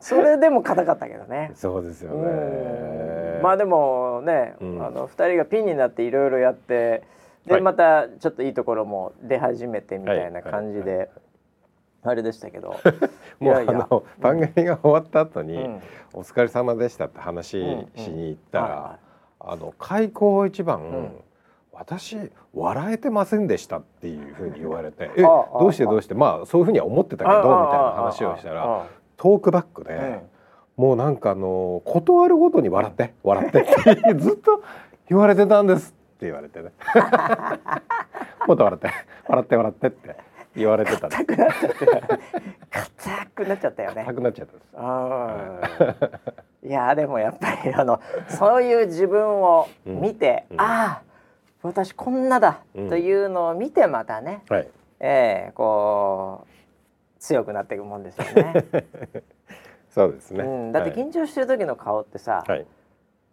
[0.00, 1.52] それでも硬かったけどね。
[1.54, 2.22] そうですようん。
[2.24, 4.82] ねまあでもね、うん。
[4.82, 7.02] あの2人がピンになっていろいろやって
[7.46, 7.62] で、はい。
[7.62, 10.50] またちょっといいところも出始めてみたいなはい。
[10.50, 11.04] 感じで、は
[12.02, 12.76] あれでしたけど。
[13.40, 15.82] もうあの番組が終わった後に、うん。
[16.12, 17.56] お疲れ様でしたって話し
[18.10, 18.98] に行ったら、
[19.38, 21.12] あの開口一番、ん。
[21.80, 28.84] 私笑えてませんでしたっていうふうに言われてえどうしてどうしてまあそういうふうには思ってたけどみたいな話をしたら
[29.16, 30.20] トークバックで、
[30.76, 34.62] もうなんかあの断るごとに笑って笑ってって ずっと
[35.08, 36.72] 言われてたんですって言われてね。
[38.46, 38.90] もっと笑って
[39.26, 40.16] 笑って笑ってって
[40.56, 41.16] 言われてたね。
[41.16, 41.86] 硬くなっちゃって
[42.70, 44.04] 硬くなっちゃったよね。
[44.04, 44.14] 硬。
[44.14, 46.06] くなっちゃったんです。
[46.64, 46.72] うんい。
[46.72, 50.60] やでもやっぱりあのそういう自分を見て、うん。
[50.60, 51.02] ああ
[51.62, 54.68] 私こんなだというのを見てまたね、はい、
[55.00, 58.64] えー、こう強くなっていくもんですよね。
[59.90, 62.64] そうですね、うん、だって緊張してる時の顔ってさ、はい、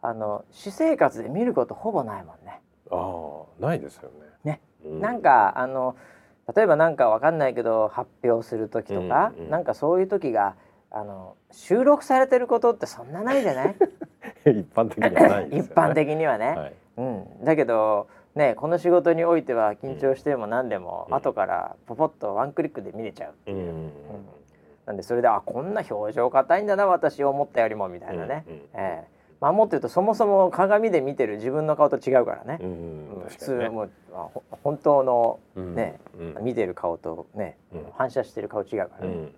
[0.01, 2.62] あの私生活で見ることほぼないもんね。
[2.89, 4.53] ああないですよね。
[4.53, 5.95] ね、うん、なんかあの
[6.55, 10.55] 例えばなんかわかんないけど発表する時とか、うんうん、なんかそういう時が
[10.89, 13.75] あの収録されてることってそんなないじゃない？
[14.47, 23.91] 一般的にはない、ね、 一般的にはね、はい、うん、だけどねこの仕事においては緊張しても何でも、うん、後からポポッとワンクリックで見れちゃうっていう、うん、
[24.86, 33.89] なんでそれであこんな表情硬いんだな私思ったよりもみたいなね、うんうん、えーまあ、もっと言うとそもそも鏡で見てる自分の顔と違うからね、うん、普通もう
[34.63, 39.30] 本当のね、うん、見てる顔とね、うん、反射してる顔違うからね、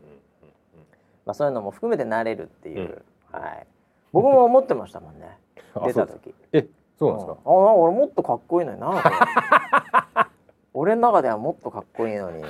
[1.26, 3.68] まあ、そういうのも含めて慣れるっていう、はい、
[4.14, 5.38] 僕も思ってましたもんね。
[5.86, 6.34] 出た時。
[6.54, 6.66] え
[6.98, 8.92] そうなんですか、ああ俺もっとかっこいいのにな。
[10.74, 12.44] 俺の中ではもっとかっこいいのに。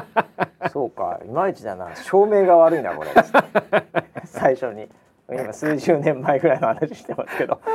[0.72, 1.94] そうかいまいちだな。
[1.96, 3.10] 照明が悪いなこれ。
[4.26, 4.88] 最初に
[5.30, 7.60] 今数十年前ぐらいの話してますけど。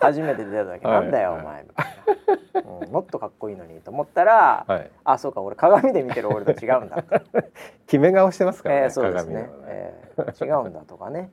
[0.00, 7.02] 初めて出た時、はい、なんだよ、お前みたいな、うん、もっとかっこいいのにと思ったら、はい、あそうか俺鏡で見てる俺と違うんだ
[7.86, 9.50] 決め顔してますからね、えー、そうですね、ね。
[9.66, 11.30] えー、違うんだとかね、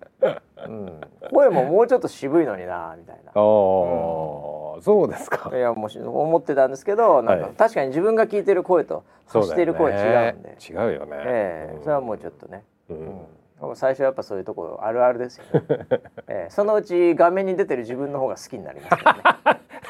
[0.67, 1.01] うん、
[1.31, 3.31] 声ももうちょっと渋いのになみたいな。
[3.31, 5.55] うん、そうですか。
[5.55, 13.27] いやもう思ってたんですけどなんか、確かに自分が聞いてる声と発してる声違うんで、ね、違うよね、えー、それはもうちょっとね、うん
[13.75, 15.61] 最初やっぱそういうところあるあるですよね、
[16.27, 19.13] えー、そのうち画面に出てる自分の方が好きになりますね。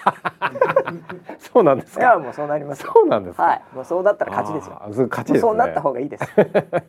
[1.39, 3.61] そうなんですいやもうそうなりますそうなんですはい。
[3.73, 4.79] もうそうだったら勝ちですよ。
[5.09, 6.25] 勝ち、ね、そうなった方がいいです、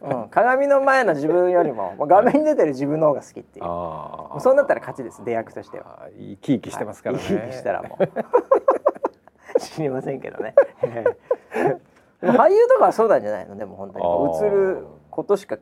[0.03, 3.65] うん、鏡の前の自分よりももう画面に出てる自分の方が好きっていう。
[3.65, 6.09] もうそうなったら勝ちです出役としては。
[6.19, 8.09] 生き生きしてますからね、生き生きしたらもう。
[9.61, 10.55] 知りませんけどね。
[12.23, 13.57] 俳優とかはそうなんじゃないの？
[13.57, 14.47] でも本当に。
[14.47, 15.57] 映ることしか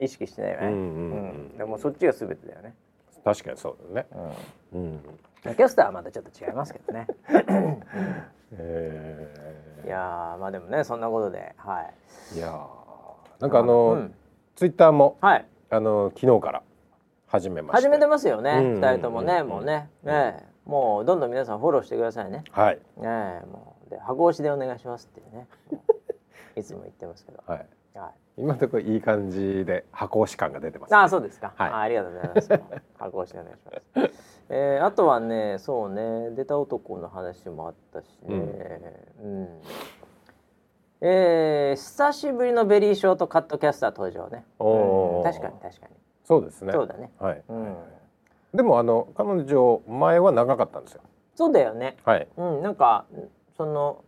[0.00, 2.74] 意識してないよね、うんうんうん、でもそっちが全てだよね。
[3.24, 4.06] 確かにそうだね、
[4.72, 5.00] うん、うん、
[5.56, 7.06] キャスターはまたちょっと違いますけどね、
[8.52, 11.88] えー、いやまあでもねそんなことでは
[12.34, 12.36] い。
[12.36, 12.66] いや
[13.40, 14.14] なんかあの、うん、
[14.56, 16.62] ツイッターも、はい、あの昨日から
[17.26, 19.88] 始めまし始めてますよね、二、うん、人ともね、もうね。
[20.02, 22.44] ねもうどんどん皆さんフォローしてくださいね。
[22.50, 22.78] はい。
[22.96, 23.90] ねもう。
[23.90, 25.46] で箱押しでお願いしますっていうね。
[26.56, 27.42] いつも言ってますけど。
[27.46, 28.12] はい、はい。
[28.36, 32.48] 今のところいい感じで箱押し感が出てます、ね、あそうですか、はい、あありがとうございます。
[32.98, 33.62] 箱押しお願いし
[33.94, 36.30] ます、えー、あとはねそうね。
[36.30, 38.34] 出た男の話もあったしね、
[39.22, 39.48] うん、うん、
[41.00, 45.94] えー、久しぶりのベリーショートカットキャスター登場ね、うん、確かに確かに。
[46.24, 46.72] そうですね。
[46.72, 47.12] そうだね。
[47.20, 47.76] はい、うん、
[48.52, 51.02] でもあの彼女前は長かったんですよ。
[51.36, 51.96] そうだよね。
[52.04, 53.04] はい、うん、なんか
[53.56, 54.02] その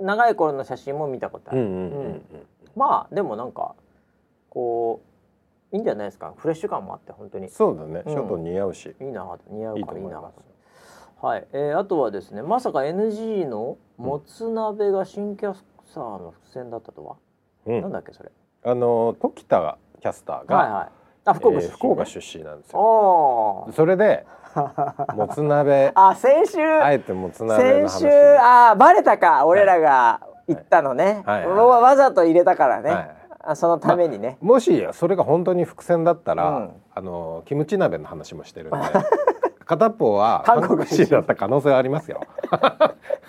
[0.00, 2.06] 長い頃の写真も見たことある、うんうんうん。
[2.06, 2.46] うん、
[2.76, 3.74] まあでもなんか
[4.50, 5.00] こ
[5.72, 6.34] ういいんじゃないですか。
[6.36, 7.48] フレッシュ感もあって本当に。
[7.48, 8.94] そうだね、うん、ちょっと似合うし。
[9.00, 10.22] いいな似合うからいいな
[11.22, 17.16] はい、えー、あとはですねまさか NG のもつ鍋が新キャスターの伏線だったとは、
[17.64, 18.30] うん、なんだっけそれ？
[18.64, 20.88] あの時田キャスターが、はいはい、
[21.26, 23.68] あ福岡、ねえー、福岡出身なんですよ。
[23.72, 24.26] それで
[25.14, 25.92] もつ鍋。
[25.94, 26.60] あ先週。
[26.60, 28.08] あえてもつ鍋先週。
[28.40, 30.20] あバレたか俺らが
[30.54, 31.56] 行ったのね、はいはい。
[31.56, 38.76] はい、わざと入れたからね、はい、そのためにね、まもしそれが本当に伏線だったら、うん、あのキムチ鍋の話もしてるんで
[39.64, 42.20] 片方は韓国人だった可能性はありますよ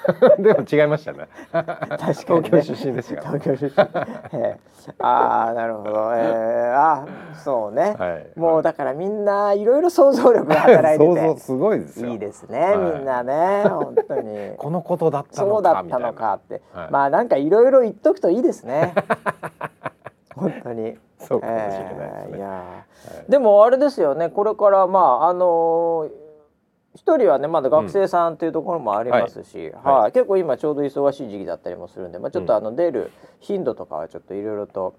[0.40, 1.28] でも違いましたね。
[1.52, 3.22] 確か東京出身ですよ。
[3.24, 3.72] 東京出身。
[3.72, 5.92] えー、ああ、なるほど。
[6.16, 8.40] えー、あそうね、はい。
[8.40, 11.22] もうだからみんないろいろ想像力が働いてて。
[11.22, 14.56] 想像すごいですいいですね、はい、みんなね、本当に。
[14.58, 16.62] このことだったのかそうだったのかって。
[16.74, 18.94] はい、まあなんかいろいろ言っとくといいですね。
[20.36, 20.98] 本当に。
[21.20, 22.28] そうかもしれないですね。
[22.32, 22.64] えー、いや、
[23.30, 24.30] でもあれですよね。
[24.30, 26.23] これからまああのー
[26.96, 34.96] 一人はねまだ学生さんっていうところもありますし、うん、はい、はい、結構今ちょうど忙しい時期だったりもするんで、まあ、ちょっとあの出る頻度とかはちょっといろいろと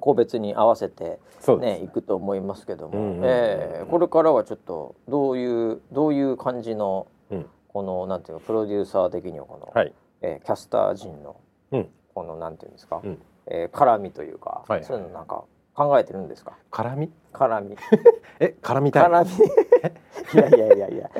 [0.00, 1.18] 個別に合わせて
[1.60, 11.36] ね、い、くと思いますけども、えこれからはちょっとどういうどういう感じの、うん、このなんていうかプロデューサー的にはこの、はい、えー、キャスター陣の、
[11.72, 16.56] うん、このなんていうんですか、うん、えー、絡みというか、はい、そういうのなんか考えてるんですか？
[16.72, 17.12] 絡み？
[17.32, 17.76] 絡み。
[18.40, 19.04] え絡みたい。
[19.04, 19.30] 絡み
[20.34, 21.10] いやいやいやいや。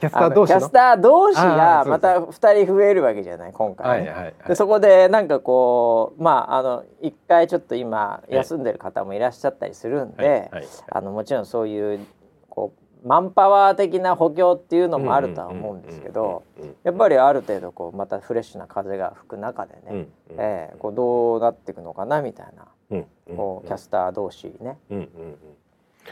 [0.00, 10.50] キャスター同士キャスター同士がまた二人増えるわけじゃない今回、ね、はいはいはい、でそこでなんかこうまああの一回ちょっと今休んでる方もいらっしゃったりするんで、
[10.90, 12.06] あのもちろんそういう
[12.48, 16.44] こうマンパワー的な補強っていうのもあるとは思うんですけど
[16.84, 20.06] やっぱりある程度こうまたフレッシュな風が吹く中でね、うんうん、
[20.38, 25.36] えー、こうどうなっていくのかなみたいな、うんうん、こうキャスター同士ね、うんうんうん、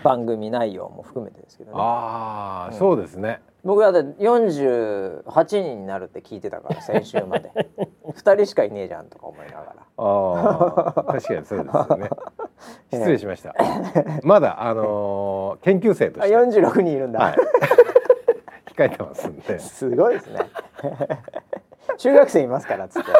[0.02, 1.76] 番組内容も含めてですけどね。
[1.78, 3.40] ああ、うん、そうですね。
[3.64, 7.50] 僕だって48人になるって聞いてたから先週まで。
[8.06, 9.74] 2人しかいねえじゃんとか思いながら。
[9.96, 12.10] ああ確かにそうですよね。
[12.92, 13.54] 失礼しました、
[14.22, 16.34] まだあのー、研究生として。
[16.34, 17.36] 46人いるんだ、はい、
[18.74, 19.58] 控えてますんで。
[19.58, 20.40] すごいですね。
[21.98, 23.10] 中学生いますからつって。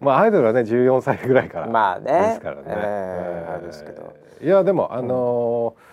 [0.00, 1.66] まあアイドルはね14歳ぐらいから。
[1.66, 2.12] まあね。
[2.12, 5.90] ですからね、えー、えー、ですけどいやでもあのーうん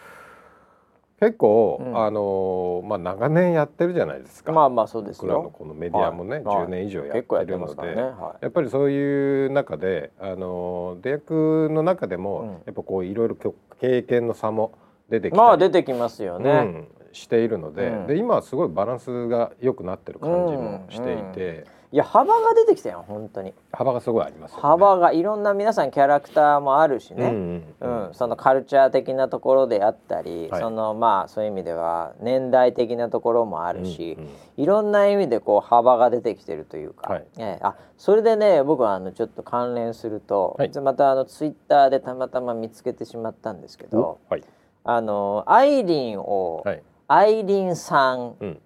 [1.19, 4.51] 結構、うん、あのまあ長年やってるじゃないですか。
[4.51, 8.01] まあまあそうです僕らのこのメディアもね、はい、10年以上やってるので、ね。
[8.03, 13.35] はい、やっぱりそういう中であの出役の中でも、うん、やっぱこういろいろ
[13.81, 14.73] 経験の差も
[15.09, 16.51] 出てきまあ出てきますよね。
[16.51, 21.76] うん、しているので、で今はすごいバランスが良くなってる感じもしていて。
[21.93, 23.53] いや幅が出てきたよ本当に。
[23.71, 44.43] 幅がすごいあります、ね、幅がいろんな皆さんキャラクターもあるしね、うん、うんうん、そのカルチャー的なところであったり、はい、そのまあそういう意味では年代的なところもあるし、うんうん、いろんな意味でこう幅が出てきてるというか、はい、えー、あそれでね僕はあのちょっと関連すると、はい、またあのツイッターでたまたま見つけてしまったんですけど、はい、
[44.83, 48.61] あのアイリンを、はい、アイリンさん、うん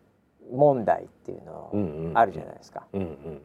[0.52, 2.86] 問題っていうのあるじゃないですか。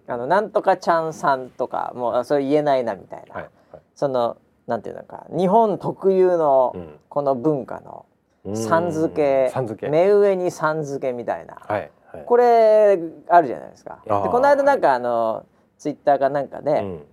[0.06, 6.74] あのなんとかちゃんさんとかもうそれ言えないなみたいな、はいはい、そのなんていうのか日本特有の
[7.08, 8.06] この文化の
[8.54, 14.00] さん付け目上にさん付けみたいな、はいはい、これあるじゃないですか。
[14.04, 15.44] でこの間なんかあの、
[15.78, 17.06] ツイッターかなんかで、うんうん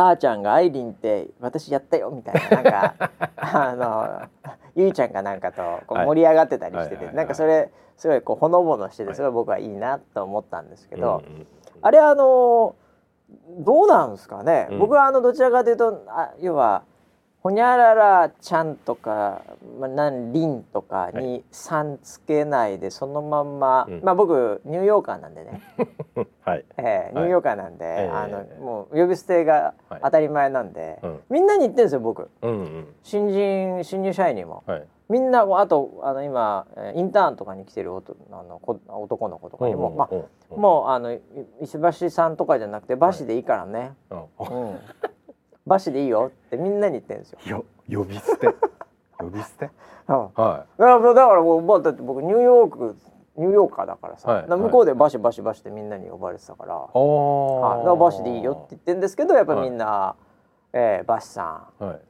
[0.00, 11.22] あーちゃんがアイリンって私やったよみたいななんか あのゆいちゃんがなんかとこう盛り上がってたりしてて、なんかそれすごいこうほのぼのしててすごい僕はいいなと思ったんですけど、
[11.82, 12.76] あれあの
[13.58, 16.84] どうなんですかね、僕はあのどちらかというとあ要は
[17.42, 19.42] ほにゃららちゃんとか、
[19.78, 25.62] まあ、なんりんとかに「さん」つけないでそのまんま、うん、まあ僕ニューヨーカーなんでね、
[26.44, 26.64] はい。
[26.76, 29.72] えー、ニューヨーカーなんで、はい、あのもう呼び捨てが
[30.02, 34.62] 当たり前なんで、はい、みんなに言ってるんですよ僕、うんうん、新人新入社員にも。
[34.66, 34.86] はい。
[35.08, 41.18] みんなあとあの今インターンとかに来てるあの男の子とかにも、まあ、もうあの
[41.60, 44.78] 石橋さんとかじゃなくてバシでいいからね、うん
[45.70, 47.64] バシでいいよってみんなに言ってるんですよ。
[47.88, 48.48] よ呼び捨て？
[49.18, 49.70] 呼び捨て、
[50.08, 50.80] うん、はい。
[50.80, 52.96] だからもう、まあ、だって僕ニューヨーク
[53.36, 60.24] ニューヨーカーだからさ、はい、から向こうでバシバシバシってみんなに呼ばれてたから、はい、だからバシでいいよって言ってるんですけどやっぱりみんな、はい、
[60.72, 62.00] えー、バシさん、はい、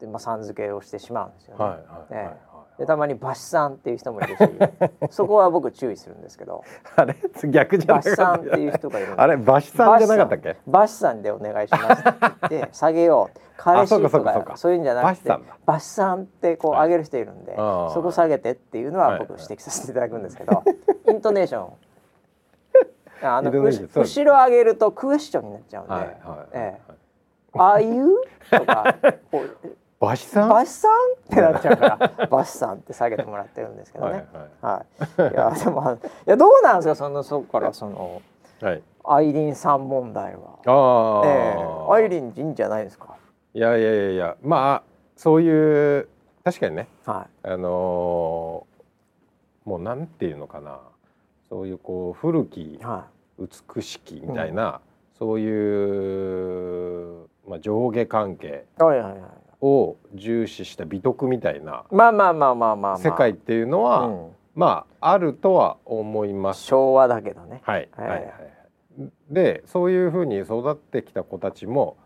[0.00, 1.64] でまあさん付けをしてしまうんですよね。
[1.64, 2.36] はいはいえー、はい
[2.78, 4.40] でたまにバシさんっていう人もいるし
[5.10, 6.64] そこは僕注意するんですけど。
[6.96, 7.16] あれ？
[7.50, 10.56] 逆じゃバシさんっていう人がいるあれバシさんじゃなかったっけ？
[10.66, 12.18] バシさんでお願いしますって
[12.50, 15.32] 言って 下げよう彼氏とかそういうんじゃなくて
[15.64, 20.62] バシさんってこう上げる人いるんで、はい、そこ下げてっていうのは僕指摘させていただくんですけど、 は
[21.08, 21.72] い、イントネーション
[23.24, 26.16] あの後ろ上げるとクエスチョンになっちゃうんで「はいはい
[26.52, 26.92] ええ、
[27.56, 27.88] ああい。
[28.00, 28.16] う?」
[28.50, 28.96] とか
[29.30, 29.68] こう
[30.02, 30.48] バシさん？
[30.48, 30.90] バシさん？
[30.90, 30.94] っ
[31.30, 31.88] てなっちゃうか
[32.18, 34.26] ら バシさんって下げてもらってるんですけどね。
[34.60, 34.84] は
[35.18, 35.34] い、はい、い。
[35.36, 38.20] や でもいやどうなんですかそのそこからその、
[38.60, 40.40] はい、アイリンさん問題は。
[40.66, 43.14] あ、えー、アイリン人じゃないですか？
[43.54, 44.82] いやいやいやいやまあ
[45.14, 46.08] そういう
[46.42, 50.80] 確かにね、はい、あのー、もうなんていうのかな。
[51.48, 53.04] そういうこう古き、は
[53.38, 54.78] い、美しきみたいな、うん、
[55.18, 59.20] そういう、まあ、上下関係、はいはいはい、
[59.62, 64.10] を重視した美徳みたいなまあまあまあまあまあ世界っていうのは、
[64.54, 66.64] まああるとは思います。
[66.64, 67.62] 昭和だけどね。
[67.64, 68.08] はいはい。
[68.08, 71.96] はい、はい、でそういうふうに育ってきた子たちも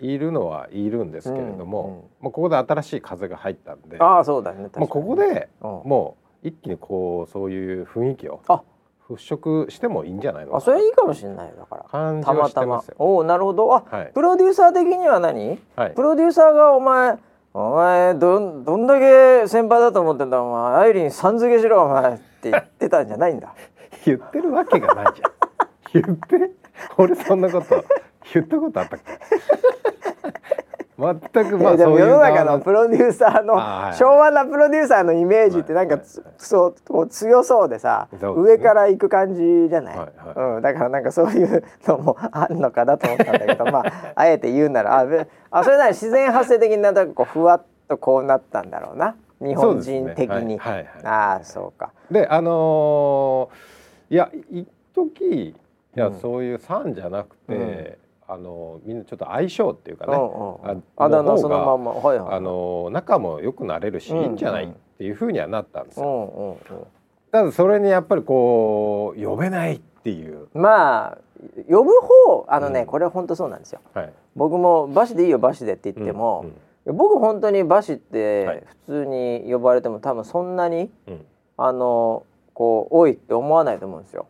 [0.00, 4.68] いるのはいるんですけれども、うんうん、まあ、ここで新しい風が入ったんでああそうだね。
[4.76, 8.62] もうここで、もう一気にこうそういう雰囲気をあ
[9.08, 11.84] 払拭してもいいんじゃないのあそれいいかもしれないだから。
[11.90, 12.94] 感じはしてますよ。
[12.98, 13.74] おおなるほど。
[13.74, 17.18] あ、はい、プロデューサー的には何、はい、プロデューサーがお前
[17.52, 20.74] お前どどんだけ先輩だと思ってんだお前。
[20.76, 22.14] アイリンさん付けしろお前。
[22.14, 23.54] って言ってたんじゃないんだ。
[24.06, 26.02] 言ってるわけがないじゃん。
[26.02, 26.50] 言って？
[26.98, 27.84] 俺そんなこと
[28.32, 29.12] 言ったことあったっけ？
[30.96, 31.18] 全
[31.50, 33.54] くまあでも世の中のプロデューサーの、
[33.94, 36.00] 昭和なプロデューサーのイメージってなんか、
[36.38, 39.98] そうこう強そうでさ、上から行く感じじゃない、
[40.36, 45.06] うん、だからなんかそういうのもあんのかなと思ったんだけど まああえて言うならあ
[45.50, 49.16] あそれなら自然発生的になんかこうふわっとこうなったんだろうな。
[49.40, 51.92] 日本人的に、ああそうか。
[52.10, 55.54] であのー、いや一時い
[55.94, 64.68] や、うん、そういう3じゃなくて、うん、あのみんなちょっと相性っていうかね、うんうん、あだ名そのまま、はいはい、あの仲も良くなれるし、いいんじゃないっ
[64.98, 66.58] ていうふうにはなったんですよ。
[67.30, 70.48] ただそれにやっぱりこう呼べないっていう。
[70.54, 71.18] まあ
[71.68, 73.80] 呼ぶ方あのね、これは本当そうなんですよ。
[73.92, 76.46] はい、僕も「バシでいいよバシで」って言っても、
[76.86, 80.90] 僕本当にバシって普通に呼ばれても多分そんなに、
[81.56, 84.26] あのこう多いって思わないと思うんですよ。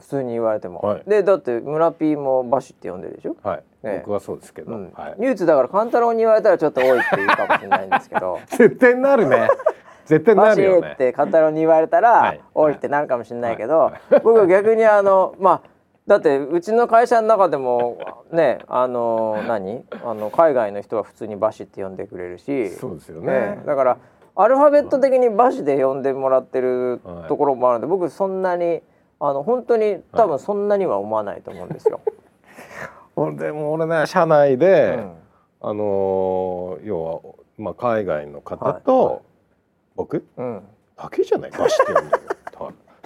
[0.00, 3.36] 普通に言われても、はい、でだって村 P もバシって呼んでるでしょ？
[3.42, 4.92] はい、ね、僕はそうですけど、うん。
[4.92, 8.40] はい、唯一だから勘太郎に言われたらちょっと多いって言うかもしれないんですけど。
[8.48, 9.48] 絶対なるね。
[10.04, 13.92] 絶対なるよ、ね、って勘太郎に言われたら、はい、多いってなるかもしれないけど、
[14.22, 15.60] 僕逆にあのまあ
[16.06, 17.98] だってうちの会社の中でも
[18.30, 19.84] ねあの何？
[20.04, 22.68] あの海外の人は普通にバシって呼んでくれるし。
[22.70, 23.96] そうですよね、ね、だから
[24.36, 28.82] アルファベット的にバシで呼んでもらってるところもあるんで、僕そんなに
[29.28, 32.00] あの本当に多分そんなには思わないと思うんですよ。
[33.16, 35.12] はい、でも俺ね社内で、うん、
[35.60, 37.20] あの要は、
[37.56, 39.22] まあ、海外の方と、
[39.94, 40.62] 僕、うん、
[40.96, 41.50] だけじゃない？
[41.52, 42.22] バシって呼んでる。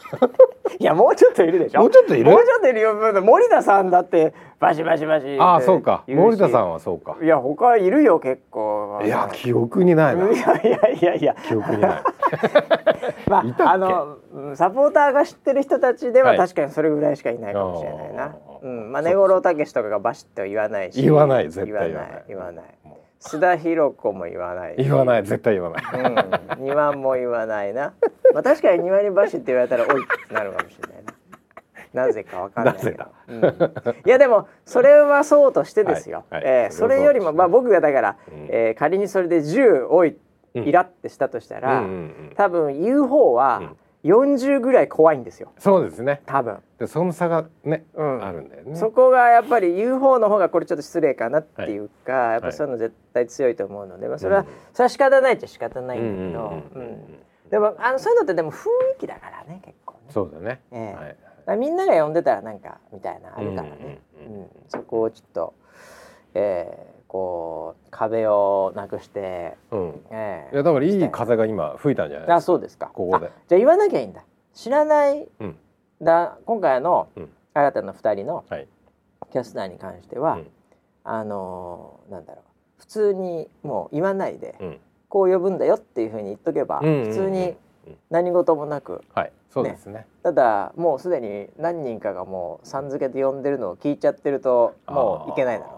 [0.78, 1.80] いやもうちょっといるでしょ？
[1.80, 2.30] もうちょっといる？
[2.30, 2.94] もうちょっといるよ。
[3.22, 6.04] 森田さんだってバシバシバシああそうか。
[6.06, 7.16] 森田さんはそうか。
[7.22, 9.00] いや他いるよ結構。
[9.04, 10.30] いや記憶にないな。
[10.30, 11.14] いやいやいや。
[11.16, 12.02] いや記憶にない。
[13.28, 14.16] まああの
[14.54, 18.32] サポーターが知ってる人たちでは確かにそれぐらいしかいないかもしれないな、はい、
[18.62, 18.92] うん。
[18.92, 21.02] まあ根五郎武とかがバシッと言わないし。
[21.02, 22.64] 言わない絶対言わない言わない
[23.20, 24.76] 須田寛子も言わない。
[24.78, 25.24] 言わない。
[25.24, 27.92] 絶対言わない、うん、庭も言わないな。
[28.32, 31.12] まあ確かに庭にバシって言われたらおいってなるかもしれないな。
[32.06, 33.38] なぜかわかんないけど、うん、
[34.06, 40.16] いやでもそれはそうとしてですよ、はいはい、えー、それよりもまあ僕がだから、うん、えー、仮にそれで10多い
[40.54, 45.52] イラってしたとしたら、うん、多分言う方は、うん40ぐらい怖いんですよ。
[45.58, 46.22] そうですね。
[46.26, 46.58] 多分。
[46.78, 48.76] でその差がね、うん、あるんだよね。
[48.76, 56.40] そこがやっぱり言う方の方がこれちょっと失礼かなっていうか、はい、やっぱそういうの絶対強いと思うので、まあ、それは、それは仕方ないっちゃ仕方ないんだ
[56.72, 56.98] けど
[57.50, 60.00] でもあのそういうのってでも雰囲気だからね結構ね。
[60.10, 65.54] そうだね、えーはい、みんなが呼んでたらなんかみたいなあるからね、うん、そこをちょっと
[66.34, 70.00] えー、こう壁をなくして、うん。
[70.10, 72.34] えー、いやだからいい風が今吹いたんじゃないですか。
[72.36, 72.90] あそうですか。
[72.92, 73.32] ここで。
[73.48, 74.22] じゃあ言わなきゃいいんだ。
[74.54, 75.56] 知らない、うん、
[76.02, 77.08] だ今回の
[77.54, 78.44] 新たな2人の
[79.32, 80.44] キャスターに関しては、はい、
[81.04, 82.44] あのー、なんだろう。
[82.78, 84.78] 普通にもう言わないで、うん、
[85.08, 87.56] こう呼ぶんだよっていうふうに言っとけば、うんうんうん、普通に
[88.10, 89.32] 何事もなく、はい。
[89.50, 95.77] そうですね、ね、ただもうすでに何人かがもうさん付けで呼んでるのを聞いちゃってるともういけないだろ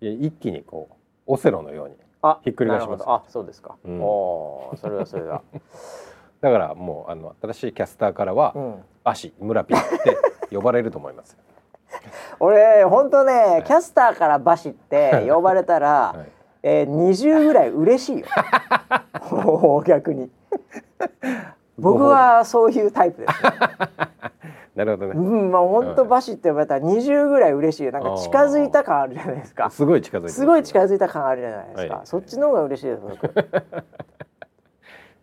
[0.00, 0.94] 一気にこう
[1.26, 1.94] オセロのように
[2.42, 3.04] ひっくり返します。
[3.06, 5.42] あそうですか、うん、おそれはそれは。
[6.40, 9.78] だからもうあの新しいキャスターからは、うん、足村ピっ
[10.48, 11.36] て呼ばれると思います
[12.40, 16.28] 俺本当ね、はい、キャスターからバシって 呼ばれたら、はい、
[16.62, 18.26] えー、20ぐらい嬉しいよ。
[19.86, 20.30] 逆に。
[21.78, 23.50] 僕はそういうタイプです、ね
[24.74, 25.12] なるほどね。
[25.16, 27.92] うん、まあ本当バシって呼ばれたら二十ぐらい嬉しいよ。
[27.92, 29.70] なんか近づいた感あるじゃないですか。
[29.70, 30.28] すごい近づいた。
[30.28, 31.94] すごい近づいた感あるじゃないですか。
[31.96, 33.02] はい、そっちの方が嬉しいです。
[33.02, 33.34] 僕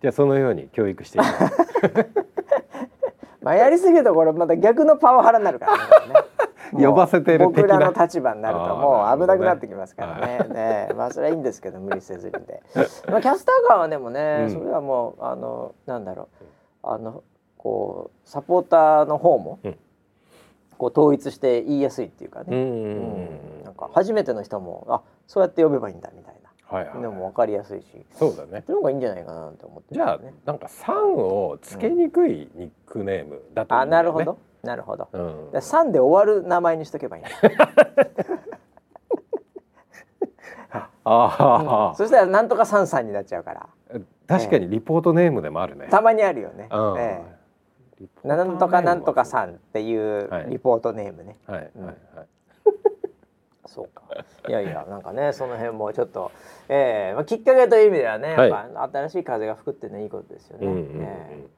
[0.01, 1.55] じゃあそのように教育していきます。
[3.41, 5.81] まあやりすぎるとこれまた逆のパワハラになるからね。
[6.73, 10.39] 呼ばせてる僕らの立場になるともう危なくなってきますからね。
[10.49, 12.61] ねまあそれはいいんですけど無理せずにで。
[13.09, 16.45] まあキャスター感はでもね、うん、それはもうあのなんだろう
[16.83, 17.23] あの
[17.57, 19.77] こうサポーターの方も、うん、
[20.77, 26.47] こう統一して言いやすいっていうかね、うん、なんか初めての人もあそうやって呼べばいいんだみたいな。
[26.69, 27.85] はいはい、でも分かりやすいし。
[28.11, 28.61] そうだね。
[28.65, 34.37] その方がいいんじゃないかなと思って、ね、じゃあなんか「さん」をつけにくいニックネームだと思うんだよ、ね、あなるほど。
[34.63, 35.07] なるほど、
[35.53, 37.31] うん、さんで終わる名前にしとけばいいんだ
[40.73, 43.69] ああ、うん、そしたらなんとかさんさんになっちゃうから。
[44.27, 47.36] 確かにリポートネームでもあるね、たまにあるよね、うん、ええ
[48.23, 51.37] なんとかなんとかさんっていうリポートネームね。
[51.47, 51.95] はい、はい、はい。
[53.65, 54.03] そうか。
[54.47, 56.31] いやいや、なんかね、 その辺もちょっと、
[56.69, 60.67] ええー、まあ、きっかけという意味ではね、やっぱ新しい風が吹くってね、いいことですよね。
[60.67, 61.56] うんうんうん、えー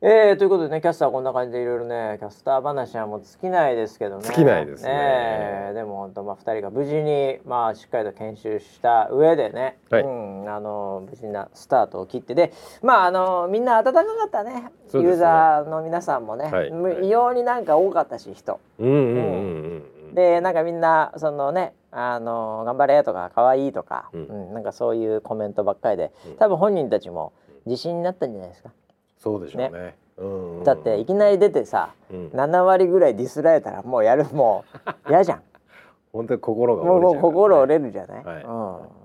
[0.00, 4.22] えー、ということでねキャスターこんな感じでいろいろねキャスター話はもう尽きないですけどね。
[4.22, 4.92] 尽きないですね、
[5.70, 18.60] ね、でも本当まあ2人が無事にまあしっかりと研修した上でね、はい、うん、あの無事なスタートを切ってでまああのみんな温かかったね、ね、ユーザーの皆さんもね、はい、異様になんか多かったし人。
[18.78, 19.84] うんうんうんうん
[20.14, 27.34] でなんかみんなそのねあの頑張れとか可愛いとか、ううんんなんかそういうコメントばっかりで多分本人たちも
[27.66, 28.70] 自信になったんじゃないですか。
[29.18, 29.96] そうでしょうね。
[30.16, 30.26] う
[30.62, 32.26] んだっていきなり出てさ、うん。
[32.28, 34.64] 7割ぐらいディスられたらもうやるも
[35.06, 35.42] う嫌じゃん。
[36.12, 38.44] 本当に心がもうもう折れちゃう心折れるじゃない、はい。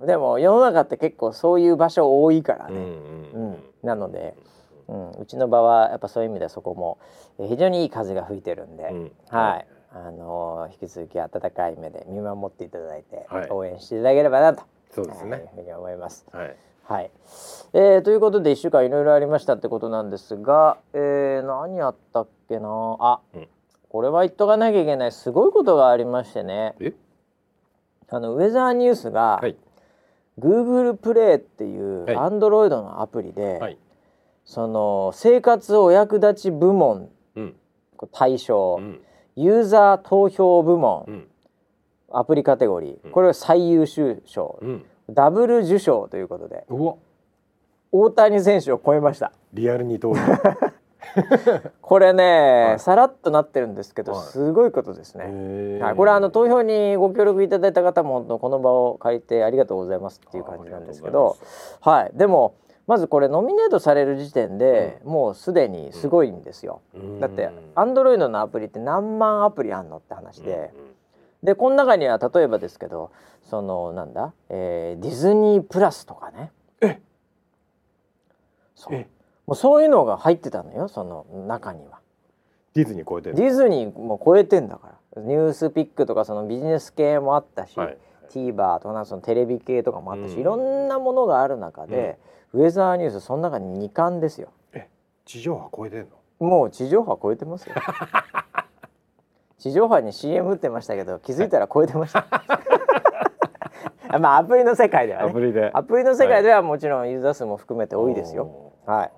[0.01, 2.79] うん、でも世の中って結構そういう場所多いからうんね、
[3.33, 3.51] ううん。
[3.51, 3.63] ん。
[3.83, 4.35] なので、
[4.87, 6.97] うん、うちの場はやっぱそういう意味ではそこも
[7.37, 9.11] えー非常にいい風が吹いてるんで、うん。
[9.29, 13.49] はい、あのー引き続き温かい目で見守っていただいて、はい。
[13.51, 14.63] 応援していただければなと。
[14.89, 15.31] そうですね。
[15.31, 16.25] はいふうに思います。
[16.31, 16.55] はい
[16.85, 17.11] はい、
[17.73, 22.97] えーということで1週間いろいろありましたってことなんですが、えー何やったっけな？
[22.99, 23.47] あ、うん。
[23.89, 25.11] これは言っとかなきゃいけない。
[25.11, 26.75] すごいことがありましてね。
[26.79, 26.93] え？
[28.09, 29.55] あのウェザーニュースが、はい。
[30.39, 32.15] Google プレイっていうはい。
[32.17, 33.77] Android のアプリで、はい。
[34.43, 37.55] その生活お役立ち部門うん。
[38.11, 38.99] 対象、うん。
[39.37, 41.27] ユーザー投票部門、うん。
[42.11, 42.97] アプリカテゴリー。
[43.05, 43.11] うん。
[43.11, 46.65] これは最優秀賞、うんダブル受賞ということで
[47.91, 49.31] 大谷選手を超えました。
[49.53, 50.19] リアル二刀流。
[51.81, 52.79] これね、はい。
[52.79, 54.21] さらっとなってるんですけど、はい。
[54.23, 61.37] すごいことですね、はい、これあの投票にご協力いただいた方も本当この場を借りてありがとうございますっていう感じなんですけど
[61.81, 62.55] はいでも
[62.87, 67.19] まずこれノミネートされる時点で、もうすでにすごいんですよ、うん。
[67.21, 70.73] だってアンドロイドのアプリって何万アプリあんのって話で、
[71.43, 73.11] でこの中には例えばですけど
[73.43, 76.51] そのなんだ、えーディズニープラスとかね。
[76.81, 77.01] え。
[78.75, 78.95] そう。
[78.95, 79.07] え。
[79.45, 81.99] もうそういうのが入ってたのよその中には。
[82.73, 85.21] ディズニー超えてるディズニーも超えてんだから。
[85.21, 87.97] ニュースピックとかそのビジネス系もあったし、はい。
[88.29, 90.39] TVer とかそのテレビ系とかもあったし、うん。
[90.39, 92.17] いろんなものがある中で、
[92.53, 94.49] ウェザーニュースその中に2冠ですよ。
[95.25, 96.07] 地上波超えてん
[96.39, 96.47] の？
[96.47, 97.75] もう地上波超えてますよ
[99.63, 102.25] 地上波に CM 打ってましたけど気づいたら超えてました。
[104.19, 105.29] まあアプリの世界ではね。
[105.29, 105.71] アプリで。
[105.73, 108.73] アプリの世界ではもちろんユーザー数も含めて多いですよ。
[108.85, 109.11] はい。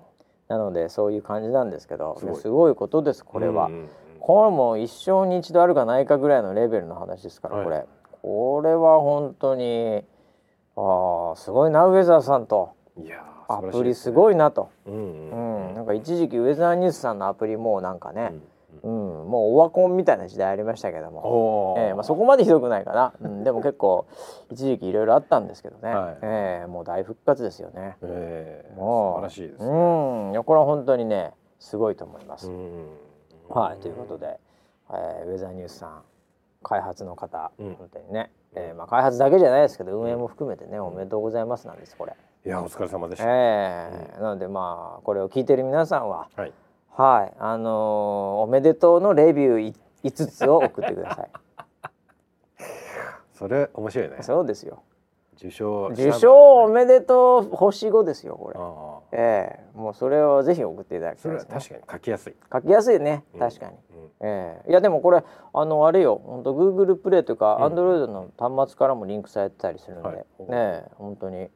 [0.46, 2.34] なのでそういう感じなんですけどすごい。
[2.34, 3.88] いやすごいことですこれは、うんうんうん。
[4.20, 7.64] これも一生に一度あるかないかぐらいのレベルの話ですから、はい。
[7.64, 7.84] これ。
[8.22, 10.04] これは本当に
[10.76, 12.70] ああすごいなウェザーさんと。
[12.96, 13.16] いや
[13.48, 15.72] アプリすごいいなと、うんううん。
[15.72, 15.74] ん。
[15.74, 18.55] なんか一時期ウェザーニュースさんのアプリもうなんかね、う
[18.86, 19.26] うん。
[19.26, 24.06] んもうオワコンみたいな時代ありましたけども、ええまあ、そこまでひどくないかな、うん、 でも結構
[24.50, 26.18] 一時期いろいろあったんですけどね、はい。
[26.22, 27.96] ええもう大復活ですよね。
[28.02, 29.14] えーもう。
[29.14, 29.70] 素晴らしいですね。
[30.36, 30.44] うん。
[30.44, 32.50] これは本当にねすごいと思います。
[32.50, 32.86] うん。
[33.48, 34.38] はい、ということで、
[34.90, 36.02] えーウェザーニュースさん
[36.62, 37.74] 開発の方、うん。
[37.74, 42.14] 本当にね、えーまあ、開発だけじゃないですけど運営も含めてね、おめでとうございますなんですこれ。
[42.44, 43.24] いやお疲れ様でした。
[43.26, 46.52] えーなのでまあこれを聞いてる皆さんははい
[46.96, 47.34] はい。
[47.38, 49.74] あのーおめでとうのレビューい
[50.04, 51.30] 5つを送ってください。
[53.34, 54.16] それ面白いね。
[54.22, 54.82] そうですよ。
[55.36, 58.50] 受賞受賞おめでとう星5ですよこ
[59.12, 59.18] れ。
[59.18, 59.78] ええ。
[59.78, 61.38] もうそれをぜひ送っていただきたそいね。
[61.38, 62.36] れは確かに書きやすい。
[62.50, 63.24] 書きやすいね。
[63.34, 63.40] うん。
[63.40, 63.72] 確かに。
[63.72, 64.10] うん。
[64.26, 64.70] ええ。
[64.70, 65.22] いやでもこれ
[65.52, 66.18] あのあれよ。
[66.24, 70.16] 本当 Google プレイというかうん Android の端末からもリンクされてたりするんで、はい。
[70.16, 71.50] ねえ本当に。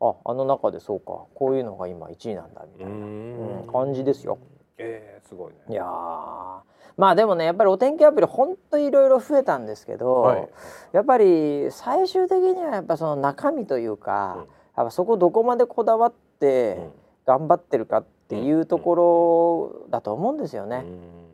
[0.00, 1.24] ああの中でそうか。
[1.34, 4.36] こういうのが今1位なんだみたいな、うん感じですよ。
[4.82, 5.58] えーすごいね。
[5.70, 5.86] いやー。
[6.96, 10.48] まあでもねやっぱりお天気アプリ本当いろいろ増えたんですけど、はい。
[10.92, 14.40] やっぱり最終的にはやっぱその中身というか、うん。
[14.76, 16.92] やっぱそこどこまでこだわってうん。
[17.26, 18.94] 頑張ってるかっていうとこ
[19.86, 20.84] ろだと思うんですよね。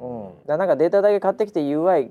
[0.00, 2.10] うん、だからなんかデータだけ買ってきて UI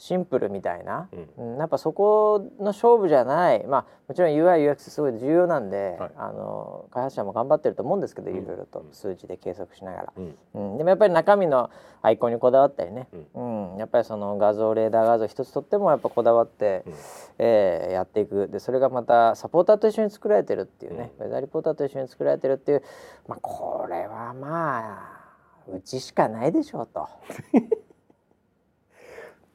[0.00, 1.52] シンプルみたいな、うん。
[1.52, 3.66] うん、やっぱそこの勝負じゃない。
[3.66, 6.10] まあもちろん UIUX すごい重要なんで、はい。
[6.16, 8.36] あの開発者も頑張ってると思うんですけど、うん。
[8.38, 10.34] いろいろと数値で計測しながら、うん。
[10.54, 11.68] うん、でもやっぱり中身の
[12.00, 16.94] アイコンにこだわったりね、ううんやっぱりその画像レーダー画像一つとってもやっぱこだわって、うん。
[17.38, 18.48] えーやっていく。
[18.48, 22.82] でそれがまたサポーターと一緒に作られてるっていうね、ウェザーリポーターと一緒に作られてるっていう、
[23.28, 25.20] まあ、これはま
[25.68, 27.06] あうちしかないでしょうと。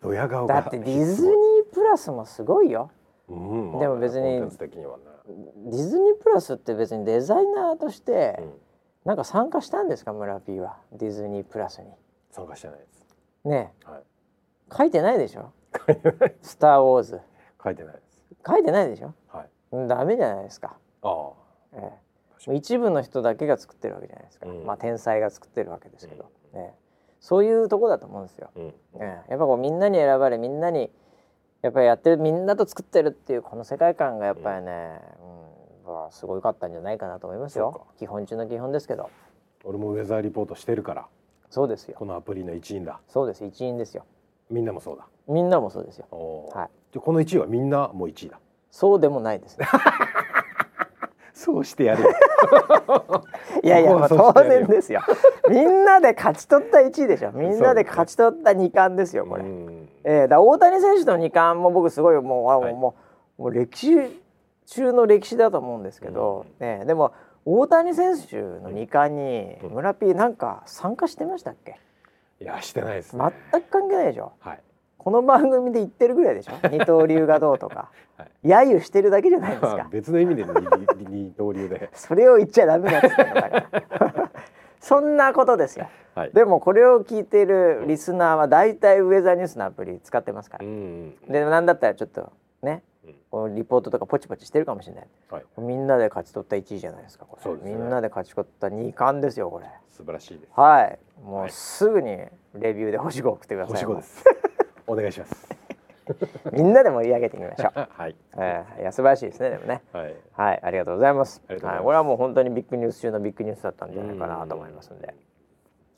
[0.06, 2.92] ドヤ顔がだってディズニープラスもすごいよ。
[3.28, 5.04] うんまあでも別に的にはね。
[5.66, 8.54] ディズニープラスって別にデザイナーとしてうん。
[9.06, 10.78] なんか参加したんですか村 P は？
[10.92, 11.88] ディズニープラスに。
[12.32, 13.06] 参加してないです。
[13.46, 14.02] ねはい。
[14.02, 15.52] え書いてないでしょ？
[15.88, 17.22] 書いてない「スター・ウォーズ。
[17.64, 19.14] 書いてないです」書いてないでしょ？
[19.28, 19.50] はい。
[19.74, 21.32] うんダメじゃないですか、ああ。
[21.74, 21.94] え
[22.48, 22.56] え。
[22.56, 24.66] 一部の人だけが作ってるわけじゃないですか、うん。
[24.66, 26.85] まあ天才が作ってるわけですけど、ねえ
[27.26, 28.64] そういうとこだと思うんですよ、うん。
[28.68, 28.74] え
[29.28, 30.92] えやっぱこうみんなに選ばれみんなに
[31.64, 35.00] やっぱりやってるみんなと作ってるっていうこの世界観がやっぱりね、
[35.86, 35.92] うん。
[35.92, 37.88] まあすごいかったんじゃないかなと思いますよ。
[37.98, 39.10] 基本中の基本ですけど。
[39.64, 41.08] 俺もウェザーリポートしてるから。
[41.50, 41.96] そうですよ。
[41.98, 43.00] このアプリの一員だ。
[43.08, 43.44] そうです。
[43.44, 44.06] 一員ですよ。
[44.52, 45.08] みんなもそうだ。
[45.28, 46.06] みんなもそうですよ。
[46.54, 46.70] はい。
[46.94, 48.40] じゃこの1位はみんなもう1位だ。
[48.70, 49.66] そうでもないですね
[51.36, 52.04] そうしてやる
[53.62, 55.02] いやいや、まあ、当然ですよ。
[55.50, 57.32] みんなで勝ち取った1位でしょ。
[57.34, 59.44] みんなで勝ち取った2冠ですよこれ、
[60.06, 62.96] えー、だ大谷選手の2冠も僕すごいもう、はい、も
[63.38, 64.22] うもう歴史
[64.68, 67.12] 中の歴史だと思うんですけど、うん、ね、でも
[67.44, 71.78] 大谷選手の2冠に村 P なんか参加してましたっけ？
[72.40, 74.60] いやしてないです、ね、全く関係ないでしょ、はい、
[75.06, 76.54] この番組で言ってるぐらいでしょ？
[76.68, 79.88] 二刀流がどうとか、はい、揶揄してるだけじゃないですか。
[79.92, 81.92] 別の意味で二刀流で。
[81.94, 84.32] それを言っちゃダメだってだから。
[84.82, 92.32] そんなことですよ、はい、でもこれを聞いているリスナーは大体ウェザーニュースのアプリ使ってますから、うん、でなんだったらちょっと
[92.62, 92.84] ね
[93.32, 99.66] このリポートとかポチポチしてるかもしれない、はい、みんなで勝ち取った1位じゃないですかこれ、ね、みんなで勝ち取った2冠ですよこれ。
[99.90, 100.52] 素晴らしいです。
[100.56, 101.00] はい。
[101.24, 102.10] もうすぐに
[102.54, 103.84] レビューで星5送ってください。
[103.84, 104.24] 星5です
[104.88, 105.56] お願いします
[106.54, 107.88] みんなで盛り上げてみましょう。
[107.90, 108.16] はい。
[108.38, 109.82] えー、いや素晴らしいですねでもね。
[109.92, 110.16] はい。
[110.34, 111.42] はい、ありがとうございます。
[111.48, 115.14] はい、これはもう本当にビッグニュース中のビッグニュースだったんじゃないかなと思いますんで。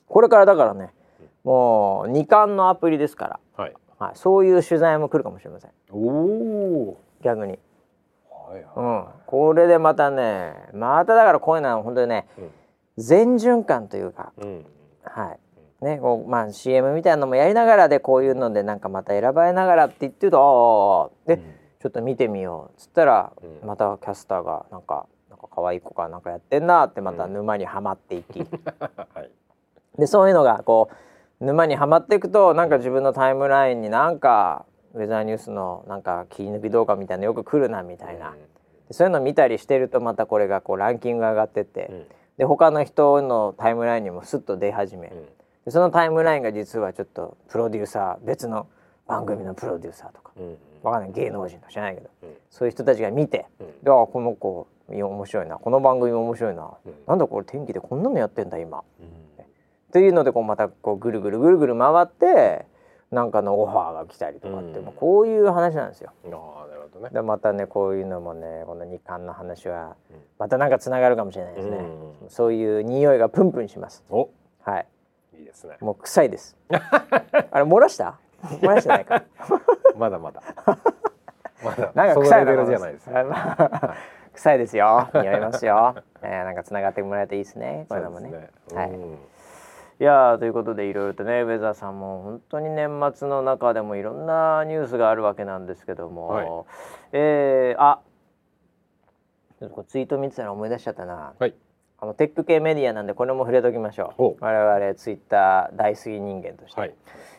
[0.08, 0.94] これからだからね、
[1.44, 3.74] もう二冠のアプリですから、はい。
[4.00, 5.72] はい、そういう取材も来るかもしれません。
[5.92, 6.98] おお。
[7.22, 7.60] 逆に。
[8.30, 9.06] はい、はい、うん。
[9.26, 12.52] これでまたね、まただからこういうのは本当にね、うん、
[12.98, 14.66] 全循環というか、うん、
[15.04, 15.40] はい。
[15.82, 28.46] ねこうまあ CM みたいなのもやりながらでこういうのでなんかまた選ばれながらって言ってるとああで、うん、ちょっと見てみようっつったら、うん、またキャスターがなんかなんか可愛い子かなんかやってんなってまた沼にはまっていき、は
[29.24, 29.30] い、
[30.00, 30.90] でそういうのがこ
[31.40, 34.66] う沼にはまっていくとなんか自分のタイムラインになんか
[34.96, 38.36] ウェザーニュースのなんか切り抜き動画みたいなのよく来るなみたいな、うん、
[38.90, 42.08] そういうの見たりしてるとまたこれがこうランキングが上がってって、
[42.38, 45.37] で他の人のタイムラインにもスッと出始め、うん
[45.68, 48.68] でそのタイムラインが実はちょっとプロデューサー別の
[49.05, 51.11] 番組のプロデューサーとか、うん、わかんない。
[51.11, 55.57] 芸能人とか知らないけど、うん、そういう人たちが見て、うん、であこの子面白いな。
[55.57, 59.45] この番組面白いな、うん、なんだこれ天気でこんなのやってんだ今、うん、っ
[59.91, 62.65] ていうのでこうまたこうぐるぐるぐるぐる回って
[63.11, 66.13] なんかのオファーが来たりとかって、うん、こういう話なんですよ。
[66.24, 69.97] あなるほどね、でまたねこういうのもねこの二冠の話は
[70.39, 71.80] またなんかつながるかもしれないですね。
[72.30, 74.05] そういう匂いがプンプンします。
[74.61, 74.88] はい。
[75.38, 75.78] いいですね。
[75.82, 76.58] もう臭いです。
[76.70, 78.20] あれ漏らした？
[78.44, 79.24] 漏らしてないか？
[79.98, 80.42] まだまだ。
[81.64, 81.92] まだ。
[81.94, 83.10] なんか臭いレベルじゃないです、
[84.34, 85.10] 臭いですよ。
[85.14, 87.86] 匂いますよ、えー、なんか繋がってもらえるといいですね。
[87.90, 88.92] これもね、ね、はい。
[90.00, 96.48] いやということでいろいろとねウェザーさんも本当に年末の中でもいろんなニュースがあるわけなんですけども、はい、
[97.14, 98.00] えー、あ
[99.60, 101.56] ちょっとツイート見てたら思い出しちゃったな、はい、
[102.00, 104.43] あのテック系メディアなんでこれも触れときましょう。
[104.43, 106.93] 我々ツイッター大好き人間として、はい、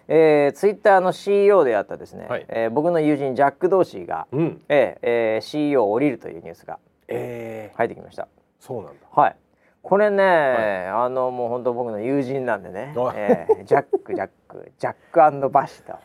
[0.08, 8.26] えー、ツイッターの CEO であったですね、はい、えー、僕の友人ジャック・ドーシーが、うん、えー、えー、CEO を降りるというニュースが、えー、入ってきました。
[8.58, 9.00] そうなんだ。
[9.14, 9.36] はい。
[9.80, 15.94] これね、はい、あのもう本当僕の友人なんでね、 えー、ジャックジャックジャックバシと。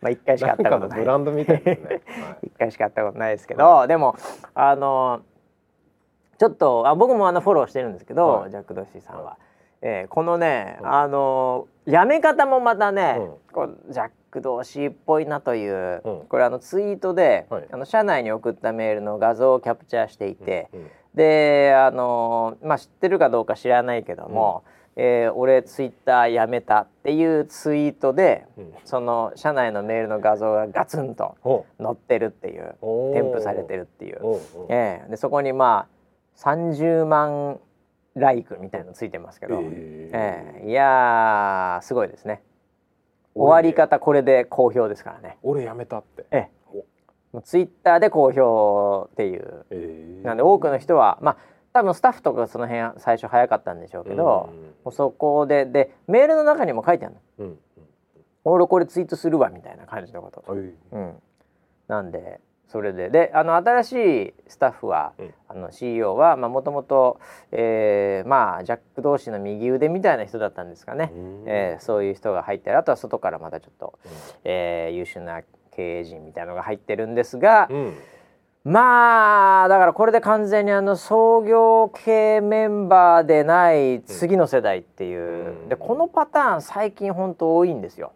[0.00, 0.98] まあ一回しか会ったことない。
[1.00, 2.00] ブランドみたいですね。
[2.42, 4.16] 一、回しか会ったことないですけど、はい、でも
[4.54, 5.20] あの
[6.40, 9.22] ちょっとあ僕もあのフォローしてるんですけど、はい、ジャック・ドッシーさんは。
[9.24, 9.36] はい、
[9.82, 20.70] えー、このね、うん、あのやめ方もまたね、うん、こうジャック・ドーシーっぽいなという、うん、これあのツイートで、はい、あの社内に送ったメールの画像をキャプチャーしていて、
[21.14, 24.64] であのまあ知ってるかどうか知らないけども、
[24.96, 28.46] うん、えー、俺ツイッターやめたっていうツイートで、
[28.86, 31.36] その社内のメールの画像がガツンと
[31.78, 32.76] 載ってるっていう
[33.12, 34.20] 添付されてるっていう、
[34.70, 35.99] えー、でそこにまあ
[36.40, 37.60] 30万
[38.14, 42.42] ライクみたいのついてますけど、えー、えー、いやすごいですね。
[43.34, 45.38] 終わり方これで好評ですからね。
[45.42, 46.26] 俺やめたって。
[46.30, 46.50] ええ。
[47.44, 51.36] ツイッターで好評っていう、えー、なんで多くの人はまあ
[51.72, 54.50] 多分スタッフとかその辺最初早かったんでしょうけど、
[54.84, 57.58] うん、そこででメールの中にも書いてあるの、うん、
[58.44, 61.22] 俺これツイートするわみたいな感じのこと、うん、
[61.86, 62.40] なんで
[62.70, 63.10] それで。
[63.10, 63.92] であの新し
[64.28, 71.12] いスタッフは、うん、あの CEO はもともとジャック同士の右腕みたいな人だったんですかね、
[71.46, 72.78] えー、そういう人が入ってる。
[72.78, 74.10] あとは外からまたちょっと、うん、
[74.44, 75.42] えー、優秀な
[75.72, 77.94] 経営陣みたいなのが入ってるんですが、うん、
[78.64, 88.12] まあだからこれで完全にあの創業系メンバーでない次の世代っていう、でこのパターン最近本当多いんですよ。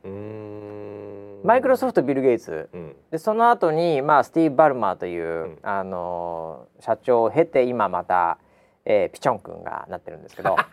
[1.44, 8.38] マイクロソフトビル・ゲイツ、うん、でその後にまあスティーブ・バルマーという、うん、あの社長を経て今また、
[8.86, 10.56] えー、ピチョン君がなってるんですけど。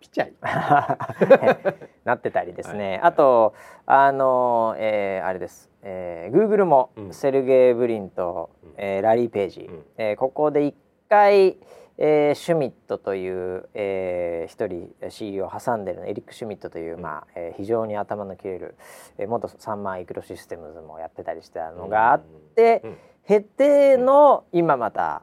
[0.00, 0.34] ピチャイ。
[2.04, 3.54] なってたりですね、はい、あと
[3.86, 10.74] あの、えー、あれです、えー、Google もセルゲイ・ブリンと、うん、えー、ラリー・ページ、うん、えー、ここで一
[11.08, 11.56] 回、
[11.96, 18.74] えー、シュミットという、えー、一人 CEO を挟んでるのエリック・シュミットという、まあえー、非常に頭の切れる、
[19.18, 22.22] えー、元サンマーイクロシステムズもやってたりしたのがあっ
[22.56, 22.82] て、
[23.28, 25.22] うん、ての今また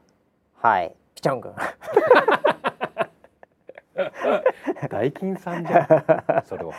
[0.56, 1.52] はいピチョン君。
[4.90, 5.86] 大金さんじゃん。
[6.46, 6.72] それは。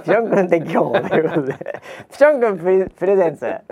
[0.00, 1.82] ピチョン君適用ということで。
[2.10, 3.44] ピチョン君プレプレゼンツ。
[3.44, 3.62] は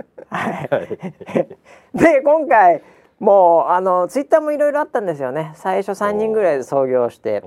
[0.60, 2.82] い、で今回
[3.22, 5.52] もうあのツイッターもいろいろあったんですよね。
[5.54, 7.40] 最初3人ぐらいで創業して。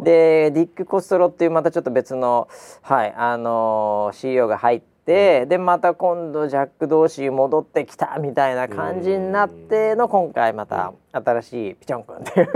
[0.00, 2.48] でディック・コストロっていうまたちょっと別の、
[2.80, 12.48] はいあの CEO が入って、うん、でまた今度ジャック・ドーシー戻ってきたみたいな感じになっての今回また新しいピチョン君っていう。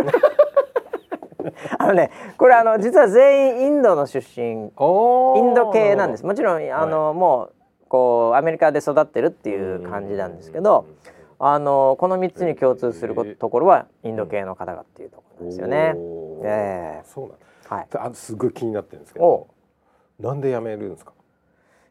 [1.78, 4.46] あのねこれあの実は全員インドの出身。
[4.46, 4.70] イン
[5.54, 6.24] ド系なんです。
[6.24, 7.52] もちろんあの、はい、もう
[7.88, 10.86] こうアメリカで育ってるっていう感じなんですけど。
[11.44, 15.94] あのこの3つに共通するところはインド系の方がっていうところですよね。
[16.44, 17.36] えー、そうなん
[17.78, 19.48] はい、あすごい気になってるんですけど。
[20.20, 21.12] なんで辞めるんですか？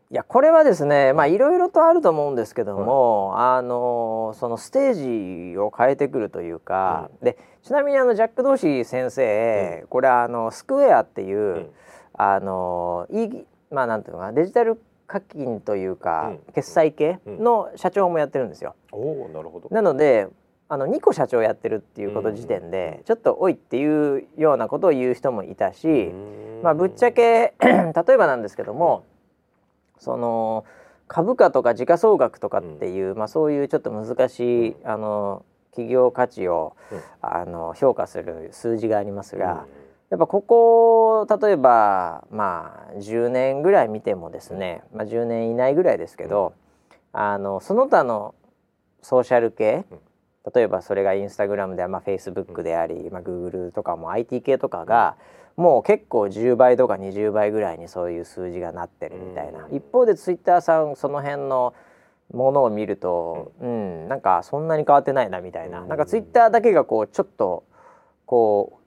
[0.09, 11.69] いやこれはですねまあいろいろとあると思うんですけども、はい、あのそのステージを変えてくるというか、うん、でちなみにあのジャック・ドーシー先生、うん、これあのスクエアっていう、うん、
[12.13, 14.81] あのいいまあなんていうのかなデジタル
[15.11, 18.75] 課金というか、決済系の社長もやってるんですよ。
[18.93, 19.67] おなるほど。
[19.69, 20.29] なので
[20.69, 26.13] あの2個社長やってるっていうこと時点で、ちょっと「おい」っていうようなことを言う人もいたし、
[26.63, 29.03] まあ、ぶっちゃけ 例えばなんですけども、
[29.97, 30.63] その
[31.09, 36.77] 株価とか時価総額とかっていう、まあ、そういうちょっと難しい、あの企業価値を、
[37.21, 39.65] あの評価する数字がありますが。
[40.11, 46.53] やっぱここ例えばまあ10年ぐらい見てもですね、まあ、10年以内ぐらいですけど、
[47.13, 48.35] あのその他の
[49.01, 49.85] ソーシャル系
[50.53, 55.15] 例えばそれがインスタグラムでまあフェイスブックであり、まあ、グーグルとかも IT 系とかが
[55.55, 61.73] もう結構10倍とか20倍ぐらいにそういう数字がなってるみたいな、一方でツイッターさんその辺の
[62.33, 67.63] ものを見ると、うん、なんかそんなに変わってないなみたいな、なんかツイッターだけがこうちょっと
[68.25, 68.80] こう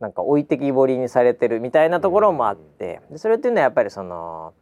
[0.00, 3.00] なんか置いてきぼりにされてるみたいなところもあって。
[3.10, 4.52] でそれっていうのはやっぱりその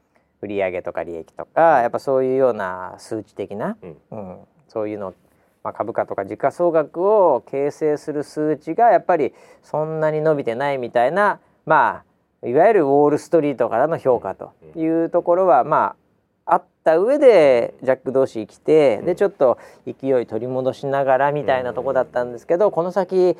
[0.43, 5.14] 売上とか利益とかやっぱそういうような数値的な、うん、うん、そういうの、
[5.62, 9.32] まあ、株価とか時価総額を形成する数値がやっぱり
[9.62, 12.03] そんなに伸びてないみたいなま
[12.43, 15.97] あいわゆるウォール・ストリートからの評価というところはま
[16.47, 23.39] ああった上でジャック同士来てでちょっと勢い取り戻しながらみたいなとこだったんですけどこの先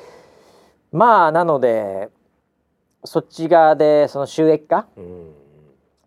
[0.95, 2.09] まあなので
[3.05, 5.32] そっち側でその収益化、うん、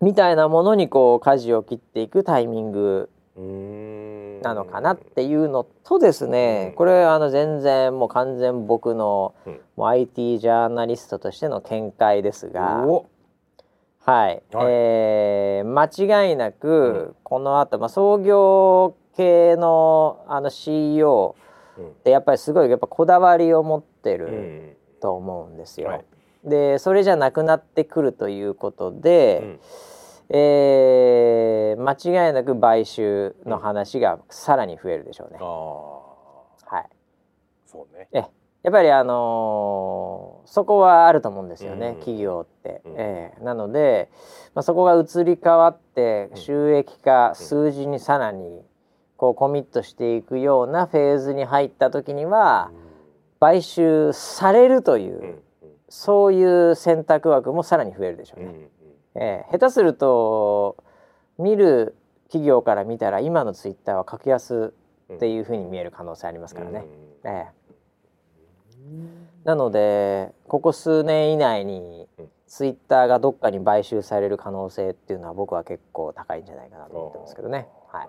[0.00, 3.10] みたいなものにこう舵を切っていくタイミング
[4.42, 9.34] なのかなっていうのとですね、これあの全然もう完全僕の、
[9.76, 13.04] もう IT ジャーナリストとしての見解ですが、は
[14.04, 21.36] い、はい、えー、間違いなくこの後、まあ創業系のあの CEO
[21.78, 24.77] ってやっぱりすごいやっぱこだわりを持ってる。
[25.00, 25.88] と思うんですよ。
[25.88, 26.04] はい、
[26.44, 29.60] でそれじゃなくなってくるということで、うん、
[30.36, 35.38] えー、間違いなく買収の話がさらに増えるでしょうね。
[35.40, 36.88] うん、はい、
[37.66, 38.08] そうね。
[38.12, 38.24] え
[38.64, 42.82] やっぱりあのー、そこはあると思うんですよね、うん、企業って。
[42.84, 44.10] うん、えー、なので、
[44.54, 48.62] まあ、そこが移り変わって収益化、数字にさらに
[49.16, 52.77] こうコミットしていくようなフェーズに入った時には、うん
[53.40, 55.42] 買収されるという、うん、
[55.88, 58.46] そういう選択枠もさらに増えるでしょうね。
[59.16, 60.76] うん、えー、下手すると
[61.38, 61.94] 見る
[62.28, 64.74] 企業から見たら今のツイッターは格安
[65.14, 66.84] っていうふうに見える可能性ありますからね。
[67.24, 72.08] うん、えー、なのでここ数年以内に
[72.46, 77.68] ツイッターがどっかに買収される可能性っていうのは僕は結構高いんじゃないかなと思ってますけどね。
[77.92, 78.08] はい。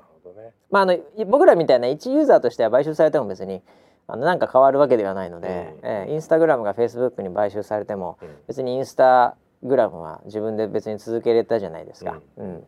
[0.72, 3.62] まああの僕らみたいな一ユーザーとしては買収されても別に
[4.12, 12.64] あのなんか変わるわけではないので、うん、えー、インスタグラムがフェイスブックに買収されても、うん、別にインスタグラムは自分で別に続けれたじゃないですか、うん、うん、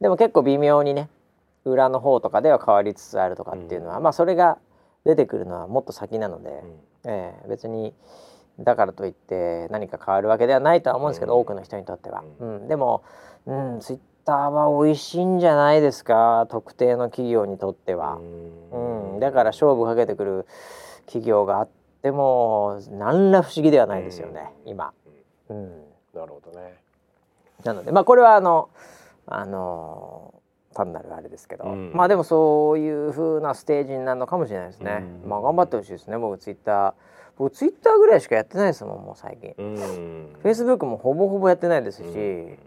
[0.00, 1.08] でも結構微妙にね
[1.64, 4.58] 裏の方とかでは変わりつつあるとかっていうのは、まあそれが
[5.04, 6.64] 出てくるのはもっと先なので、
[7.04, 7.92] えー、別に
[8.60, 12.68] だからといって何か変わるわけではないとは思うんですけど、多くの人にとっては、うん。
[12.68, 13.02] でも、
[13.46, 16.46] うん、ツイッターは美味しいんじゃないですか？
[16.50, 18.18] 特定の企業にとっては。
[18.72, 20.46] うん、だから勝負かけてくる
[21.06, 21.68] 企業があっ
[22.02, 24.92] ても何ら不思議ではないですよね、今。
[25.48, 25.70] うん、
[26.14, 26.74] なるほどね。
[27.64, 28.70] なのでまあこれはあの
[29.26, 30.34] あの
[30.74, 36.94] 単なるあれですけど、うん、まあでもそういう風なステージになるのかもしれないですね、うん、まあ頑張ってほしいですね僕ツイッター。
[37.38, 42.58] 僕ツイッターぐらいしかやってないですもんもう最近、フェイスブックもほぼほぼやってないですし、うん、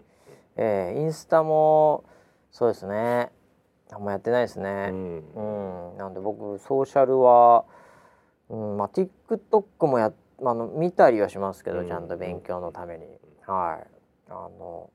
[0.56, 2.04] えー、インスタも
[2.50, 3.30] そうですね。
[3.92, 7.64] あんまやってないですね、うん、うん、なんで僕ソーシャルは、
[8.48, 10.12] うんまあ、TikTok もや
[10.44, 13.06] あの見たりはしますけど、ちゃんと勉強のために。
[13.46, 13.86] はい。
[14.28, 14.90] あの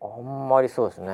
[0.00, 1.08] あんまりそうですね。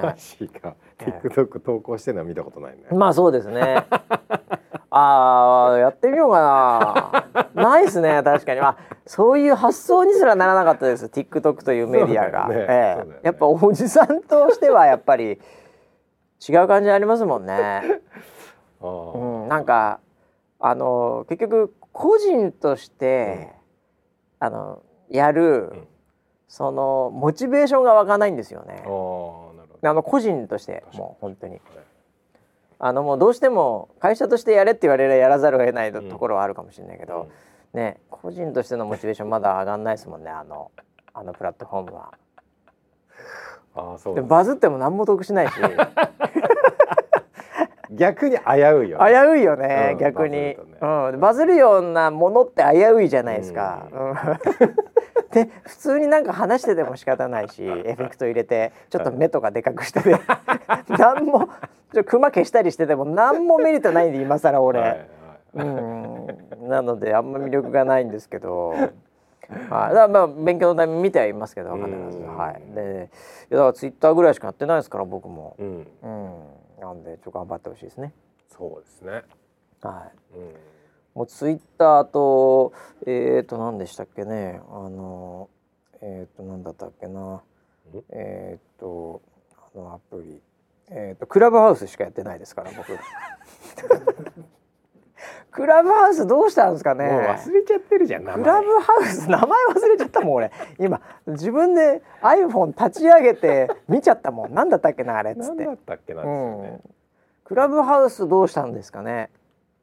[0.99, 2.85] TikTok 投稿してるのは見たことないね。
[2.93, 3.85] まあそうですね。
[4.97, 7.51] ああやってみようかな。
[7.55, 8.61] ないですね確かに。
[8.61, 8.77] まあ
[9.07, 11.07] そういう発想にすらならなかったです。
[11.07, 12.49] TikTok というメディアが。
[12.49, 15.41] ねええね、やっぱおじさんとしてはやっぱり
[16.49, 18.01] 違う感じありますもんね。
[18.81, 19.99] うん、なんか
[20.61, 23.53] あの結局個人として、
[24.41, 25.89] うん、あのやる、うん
[26.47, 28.85] そのモチベーションが湧かないんですよね。
[28.85, 31.61] あの個人としてもう本当に。
[32.79, 37.29] あのもうどうしても会社としてやれって言われればやらざるを得ないところはあるかもしれないけど、
[37.73, 40.71] うん、ね個人としてのモチベーションまだ上がんないですもんねあの
[41.13, 42.13] あのプラットフォームは。
[43.77, 45.55] あそうでバズっても何も得しないし。
[47.91, 50.57] 逆に危ういよ、ね、危ういよね、うん、逆に。
[50.81, 53.87] うん、バズるようなものって危ういじゃないですか。
[53.93, 54.15] うん。
[55.31, 60.21] で普通になんか話してても仕方ないしエフェクト入れてちょっと目とかでかくしてて。
[60.97, 61.49] 何も
[62.03, 65.09] クマ消したりしてても何もメリットないんで今更俺、はいはい、
[65.55, 65.65] う
[66.65, 66.69] ん。
[66.69, 68.75] なのであんま魅力がないんですけど。
[69.71, 71.87] はい、だまあ勉強のために見てはいますけど必
[72.17, 73.11] ず、はい、で
[73.51, 78.15] だからツイッターぐらいしかやってないですから僕も、うん、うん、なんでちょっと頑張ってほしいですね。
[78.49, 79.23] そうですね。
[79.83, 80.55] はい、うん。
[81.15, 82.73] もうツイッターと
[83.07, 84.61] えっ、ー、と何でしたっけね。
[84.71, 85.49] あの
[86.01, 87.43] えっ、ー、と何だったっけな。
[88.11, 89.21] えっ、ー、と
[89.75, 90.41] あのアプリ
[90.91, 92.99] えっ、とクラブハウスしかやってないですから僕。
[95.55, 97.05] クラブハウスどうしたんですかね。
[97.05, 100.51] 忘れちゃってるじゃんクラブハウス名前忘れちゃったもん俺。
[100.81, 104.55] 今自分で iPhone 立ち上げて見ちゃったもん。
[104.55, 105.65] 何だったっけなあれっつって。
[105.65, 106.33] 何だったっけなね、う
[106.75, 106.81] ん、
[107.45, 109.31] クラブハウスどうしたんですかね。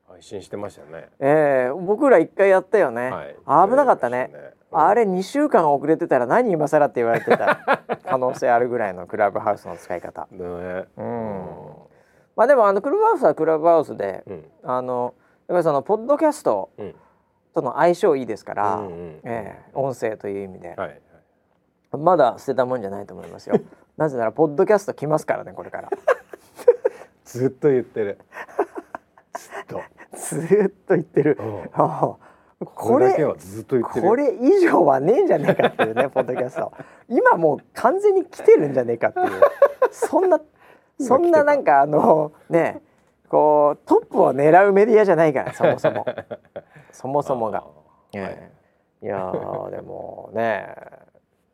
[0.10, 1.08] 配信してましたね。
[1.20, 3.10] ええー、僕ら一回やったよね。
[3.10, 4.28] はい、危なかったね。
[4.28, 7.60] ねうん、あれ二週間遅れてたら何今更って言われてた
[8.06, 10.28] 可能性あるぐらいのクラブハウスの使い方。
[10.32, 11.46] ね、うん。
[12.36, 15.14] まあでもあのクラブハウスはクラブハウスで、うん、あの
[15.48, 16.70] やっぱりそのポッドキャスト
[17.54, 21.02] との相性いいですから、うんうん、えー、音声という意味で、はい、
[21.98, 23.58] まだ捨てたもんじゃないと思いますよ。
[23.98, 25.90] なぜならポッドキャスト来ますからねこれから。
[27.26, 28.20] ずっと言ってる。
[29.68, 29.82] と。
[30.14, 31.38] ずっと言ってる、
[32.66, 33.16] これ
[33.82, 36.72] これ以上はねえんじゃねえかっていうね ポッドキャスト。
[37.10, 39.28] 今もう完全に来てるんじゃねえかっていう。
[39.92, 40.40] そんな
[41.00, 42.82] そんななんかあのね
[43.30, 46.06] こうトップを狙うメディアじゃないからそもそも。
[46.92, 47.64] そもそもが、
[48.14, 48.52] え。
[49.02, 49.10] え、い。
[49.10, 49.32] や
[49.72, 50.76] でもね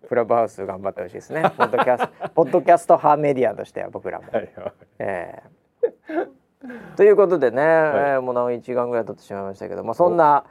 [0.07, 1.43] クラブハウス頑張ってほしいですね。
[1.57, 5.57] ポッドキャスト ポッドキャスト派メディアとしては僕らも、はいはい、ええ。
[6.95, 10.45] ということでね、はい、えー、もう1時間ぐらい経ってしまいましたけど、まあ、そんな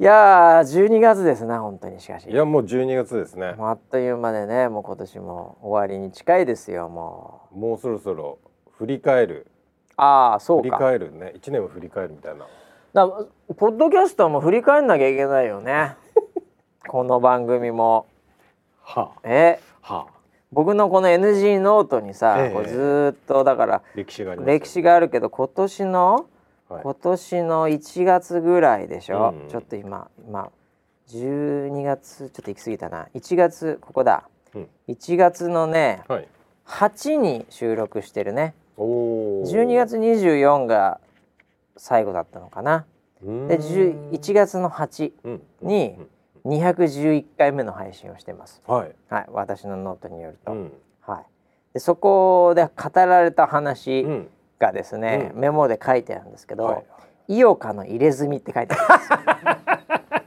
[0.00, 2.28] いやー12月ですね本当にしかし。
[2.28, 3.54] いやもう12月ですね。
[3.58, 7.58] あっという間でねもう今年も終わりに近いですよもう。
[7.58, 8.38] もうそろそろ
[8.76, 9.46] 振り返る。
[9.96, 10.62] ああそうか。
[10.62, 11.34] 振り返るね。
[11.36, 12.46] 1年を振り返るみたいな。
[12.92, 13.06] だ
[13.56, 15.96] ポッドキャストも振り返んなきゃいけないよね。
[16.88, 18.06] この番組も。
[18.82, 19.12] は。
[19.14, 19.60] あえ？
[19.80, 20.06] は。
[20.08, 20.14] あ
[20.54, 26.26] 僕のこの NG ノートにさ、ええ、ずっとだから歴史があり歴史があるけど今年の、
[26.68, 30.50] はい、今年の1月ぐらいでしょ、うん、ちょっと今今
[31.08, 33.08] 12月ちょっと行き過ぎたな。
[33.14, 36.28] 1月ここだ、うん、1月のね、はい、
[36.66, 38.54] 8に収録してるね。
[38.78, 40.98] 12月24が
[41.76, 42.86] 最後だったのかな。
[43.22, 45.12] で1月の8
[45.62, 46.08] に、うん。
[46.44, 48.60] 211回目の配信をしてます。
[48.66, 48.92] はい。
[49.08, 51.24] はい、私のノートによると、うん、はい。
[51.72, 54.06] でそこで語られた話
[54.58, 56.82] がですね、うん、メモで書いてあるんですけど、は
[57.28, 59.64] い、井岡の入れ墨って書いてあるん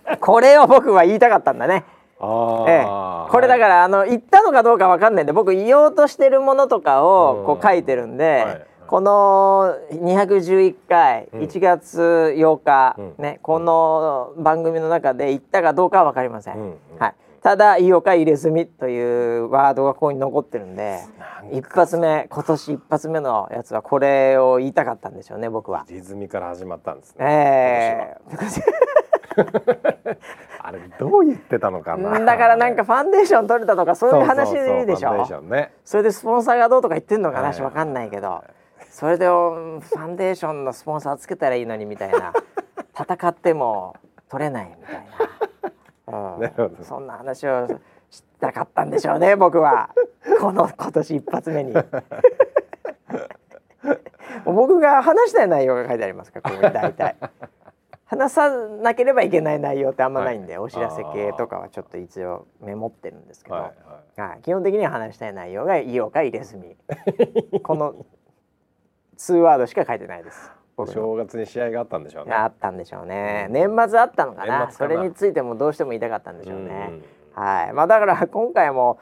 [0.07, 0.19] です。
[0.19, 1.85] これを僕は言いたかったんだね。
[2.19, 8.67] あええ、これだから、はい、あの言ったのかどうかわかんないんで僕言おうとしてるものとかをこう書いてるんで、はい。
[8.87, 16.55] この211回、うん、1月8日、うん、ね、この番組の中で言ったかどうかは分かりません。
[16.55, 20.99] うん、はい、ただ「井岡入れ墨」というワードがここに残ってるんで
[21.51, 25.85] 一発目今年一発目のやつはこれを言いたかったんでしょうね僕は。
[25.87, 27.25] 入れ墨から始まったんですね。
[27.25, 28.35] ええ。
[28.35, 28.63] ー
[30.59, 32.19] あれどう言ってたのかな。
[32.19, 35.71] だからなんかファンデーション取れたとかそういう話そうそうそうでしょね。
[35.85, 38.43] それでスポンサーがどうとか言ってんのかなしはいわかんないけど。
[38.89, 42.33] それでうんファンデーションのスポンサーつけたらいいのにみたいな。
[42.99, 43.95] 戦っても
[44.27, 45.71] 取れないみたいな、
[46.07, 47.67] うん、そんな話を
[48.09, 49.89] したかったんでしょうね 僕は。
[50.39, 51.73] この今年一発目に。
[54.45, 57.15] 僕が話したい内容が書いてありますからここに大体。
[58.05, 63.69] 話さなければいけない内容ってあんまないんで、お知らせ系とかはちょっと一応メモってるんですけど、はいは
[64.25, 66.77] いはい、基本的には話したい内容が「いようか入れ墨」
[67.63, 68.05] この
[69.17, 70.56] 2ワードしか書いてないです。
[70.79, 73.47] お正月に試合があったんでしょうねあったんでしょうね。
[73.49, 74.69] 年末あったのかな？
[74.71, 76.65] それについてもどうしても言いたかったんでしょうね。
[76.65, 77.03] ん
[77.33, 77.73] はい。
[77.73, 78.99] まあだから 今回も、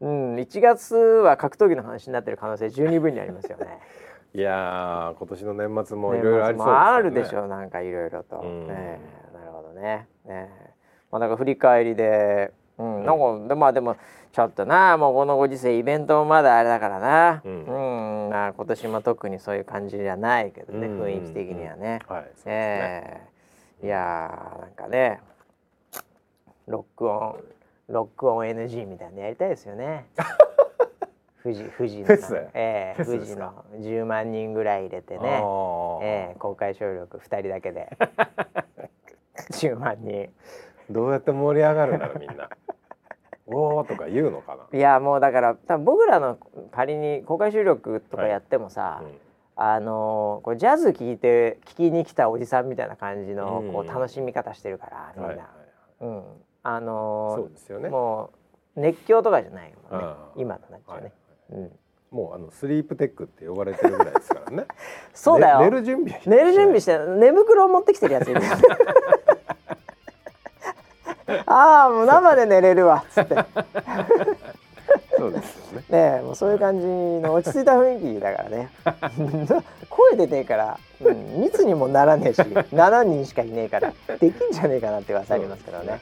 [0.00, 3.78] うん、1月は格闘技の話になってる可能性十二分にありますよね。
[4.34, 8.40] いやー今年の年末もいろいろありそうです年末もあるねでしょうなんかいろいろと。
[8.40, 9.00] うんね
[9.32, 10.06] えなるほどね。
[10.24, 10.70] ねえ
[11.10, 13.96] まあだから振り返りで、うん、なんかでまあでも
[14.32, 17.42] ちょっとなもうこのご時世イベントもまだあれだからな。
[17.44, 18.28] ううん。
[18.28, 21.02] ん、まあ今年も特にそういう感じじゃないけどね、うん。
[21.02, 22.00] 雰囲気的にはね。
[22.08, 22.22] はい。
[22.22, 22.52] そうですね。
[22.52, 23.20] え
[23.82, 23.86] え。
[23.86, 25.20] いやーなんかね
[26.66, 27.44] ロックオン
[27.88, 30.06] ロックオン NG みたいなのやりたいですよね。
[31.42, 32.06] 富士富士の。
[32.54, 35.42] ええフェスですか富士の10万人ぐらい入れてね。
[36.02, 37.96] ええ公開収録2人だけで。
[39.50, 40.28] 10万人
[40.90, 42.48] どうやって盛り上がるんだろうみんな。
[43.46, 44.78] おーとか言うのかな。
[44.78, 46.38] いやもうだから多分僕らの
[46.70, 49.18] 仮に公開収録とかやってもさ、うん。
[49.60, 55.46] あのーこれジャズ聴いて聴きに来たおじさんみたいな感じのこう楽しみ方してるからみんな、はいはい
[56.02, 56.24] うん、
[56.62, 57.88] あのーそうですよね。
[57.88, 58.30] も
[58.76, 60.06] う熱狂とかじゃないもんね。
[60.36, 61.12] 今となっちゃうはいね、
[61.50, 61.78] うん、
[62.10, 64.66] もうあのスリープテックって呼ばれてるぐらいですからね。
[65.12, 65.58] そうだよ。
[65.60, 66.20] ね寝る準備。
[66.24, 68.40] 寝る準備して寝袋を持ってきてるやついる
[71.46, 73.34] ああもう生で寝れるわっつって。
[73.34, 73.44] ね
[75.18, 75.84] そうですよね。
[75.90, 78.70] えもうそういう感じの落ち着いた雰囲気だからね。
[79.90, 86.00] 声出てえから、うん、密にもならねえし7人しかいねえからできんじゃねえかなって噂ありますけどね。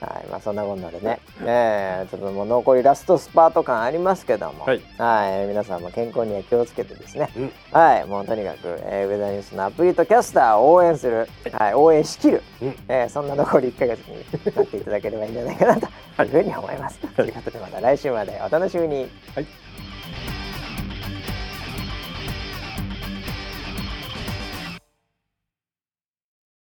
[0.00, 4.82] はい、まあそんなこんなでね、えー、ちょっともう残りラストスパート感ありますけども、はい。
[4.98, 7.52] はい皆さんも健康には気をつけてですね、うん。
[7.72, 12.68] はい、もうとにかく、えー、ウェザーニュースのアプリとキャスターを応援する、はい、応援しきる、うん。
[12.88, 14.16] えーそんな残り1ヶ月に
[14.54, 15.86] なっていただければいいんじゃないかなと
[16.24, 16.26] い。
[16.26, 16.98] うふうに思います。
[16.98, 19.08] ということでまた来週までお楽しみに。
[19.34, 19.67] はい